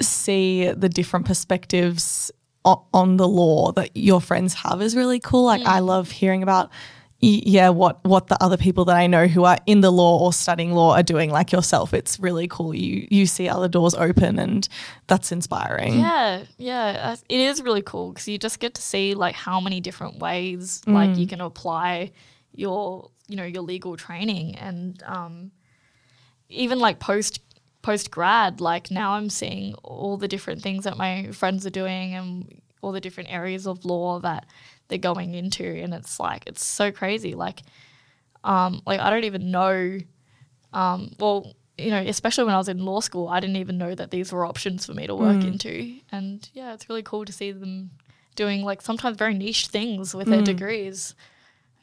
[0.00, 2.32] see the different perspectives
[2.64, 6.42] o- on the law that your friends have is really cool like i love hearing
[6.42, 6.68] about
[7.20, 10.32] yeah what what the other people that i know who are in the law or
[10.32, 12.74] studying law are doing like yourself it's really cool.
[12.74, 14.66] You you see other doors open and
[15.06, 15.98] that's inspiring.
[15.98, 19.80] Yeah, yeah, it is really cool because you just get to see like how many
[19.80, 22.12] different ways like you can apply
[22.54, 25.50] your you know your legal training and um,
[26.48, 27.40] even like post
[27.82, 32.14] post grad like now I'm seeing all the different things that my friends are doing
[32.14, 34.46] and all the different areas of law that
[34.88, 37.60] they're going into and it's like it's so crazy like
[38.44, 39.98] um like I don't even know
[40.72, 43.94] um, well, you know, especially when I was in law school, I didn't even know
[43.94, 45.96] that these were options for me to work into.
[46.10, 47.90] And yeah, it's really cool to see them
[48.34, 51.14] doing like sometimes very niche things with their degrees.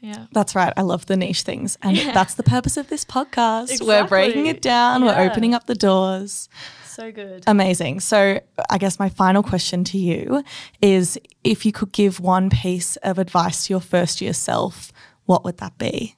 [0.02, 0.26] Yeah.
[0.34, 0.72] That's right.
[0.78, 1.78] I love the niche things.
[1.82, 3.86] And that's the purpose of this podcast.
[3.86, 6.50] We're breaking it down, we're opening up the doors.
[6.96, 7.44] So good.
[7.46, 8.00] Amazing.
[8.00, 8.40] So,
[8.70, 10.46] I guess my final question to you
[10.82, 14.94] is if you could give one piece of advice to your first year self,
[15.26, 16.16] what would that be?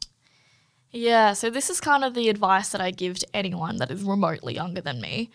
[0.92, 4.04] Yeah, so this is kind of the advice that I give to anyone that is
[4.04, 5.32] remotely younger than me.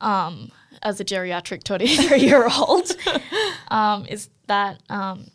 [0.00, 2.90] Um, as a geriatric 23 year old,
[3.68, 5.26] um, is that um,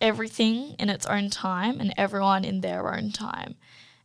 [0.00, 3.54] everything in its own time and everyone in their own time.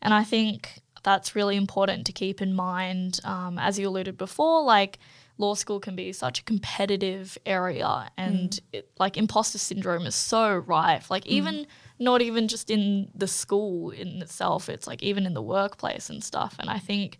[0.04, 3.20] And I think that's really important to keep in mind.
[3.24, 4.98] Um, as you alluded before, like
[5.38, 10.56] law school can be such a competitive area, and it, like imposter syndrome is so
[10.56, 11.12] rife.
[11.12, 11.68] Like, even
[12.00, 16.24] not even just in the school in itself, it's like even in the workplace and
[16.24, 16.56] stuff.
[16.60, 17.18] And I think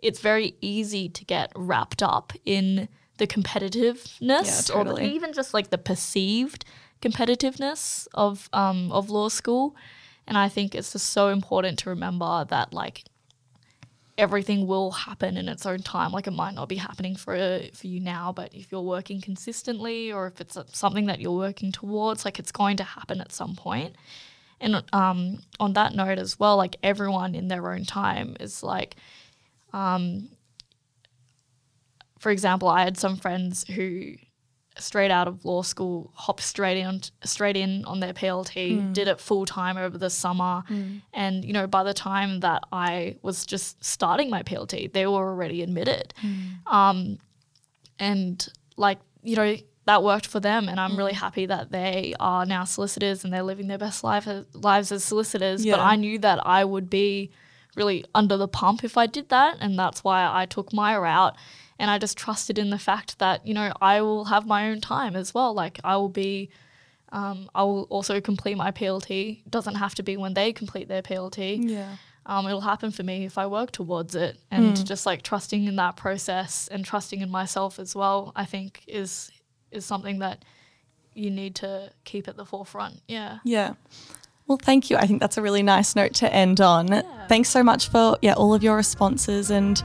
[0.00, 5.70] it's very easy to get wrapped up in the competitiveness Yeah, or even just like
[5.70, 6.64] the perceived
[7.02, 9.74] competitiveness of um, of law school.
[10.26, 13.04] And I think it's just so important to remember that like
[14.16, 16.12] everything will happen in its own time.
[16.12, 20.12] Like it might not be happening for for you now, but if you're working consistently
[20.12, 23.56] or if it's something that you're working towards, like it's going to happen at some
[23.56, 23.96] point.
[24.60, 28.96] And um, on that note as well, like everyone in their own time is like,
[29.72, 30.28] um,
[32.18, 34.14] for example, I had some friends who
[34.78, 38.92] straight out of law school hopped straight in straight in on their PLT, hmm.
[38.92, 40.96] did it full time over the summer, hmm.
[41.12, 45.28] and you know by the time that I was just starting my PLT, they were
[45.28, 46.66] already admitted, hmm.
[46.66, 47.18] um,
[47.98, 49.56] and like you know,
[49.86, 50.68] that worked for them.
[50.68, 54.28] And I'm really happy that they are now solicitors and they're living their best life,
[54.52, 55.66] lives as solicitors.
[55.66, 57.30] But I knew that I would be
[57.74, 59.56] really under the pump if I did that.
[59.60, 61.36] And that's why I took my route.
[61.78, 64.80] And I just trusted in the fact that, you know, I will have my own
[64.80, 65.52] time as well.
[65.54, 66.50] Like I will be,
[67.10, 69.40] um, I will also complete my PLT.
[69.44, 71.96] It doesn't have to be when they complete their PLT Yeah.
[72.26, 74.38] um, it'll happen for me if I work towards it.
[74.50, 78.84] And just like trusting in that process and trusting in myself as well, I think
[78.86, 79.30] is
[79.72, 80.44] is something that
[81.14, 83.00] you need to keep at the forefront.
[83.08, 83.38] Yeah.
[83.44, 83.74] Yeah.
[84.46, 84.96] Well, thank you.
[84.96, 87.02] I think that's a really nice note to end on.
[87.28, 89.82] Thanks so much for yeah all of your responses and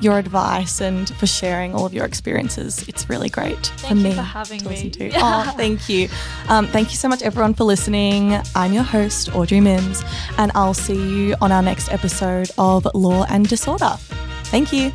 [0.00, 2.86] your advice and for sharing all of your experiences.
[2.88, 4.90] It's really great for Thank you me for having to listen me.
[4.90, 5.10] to.
[5.22, 6.08] Oh, thank you.
[6.48, 8.40] Um, thank you so much, everyone, for listening.
[8.54, 10.02] I'm your host, Audrey Mims,
[10.38, 13.96] and I'll see you on our next episode of Law and Disorder.
[14.44, 14.92] Thank you.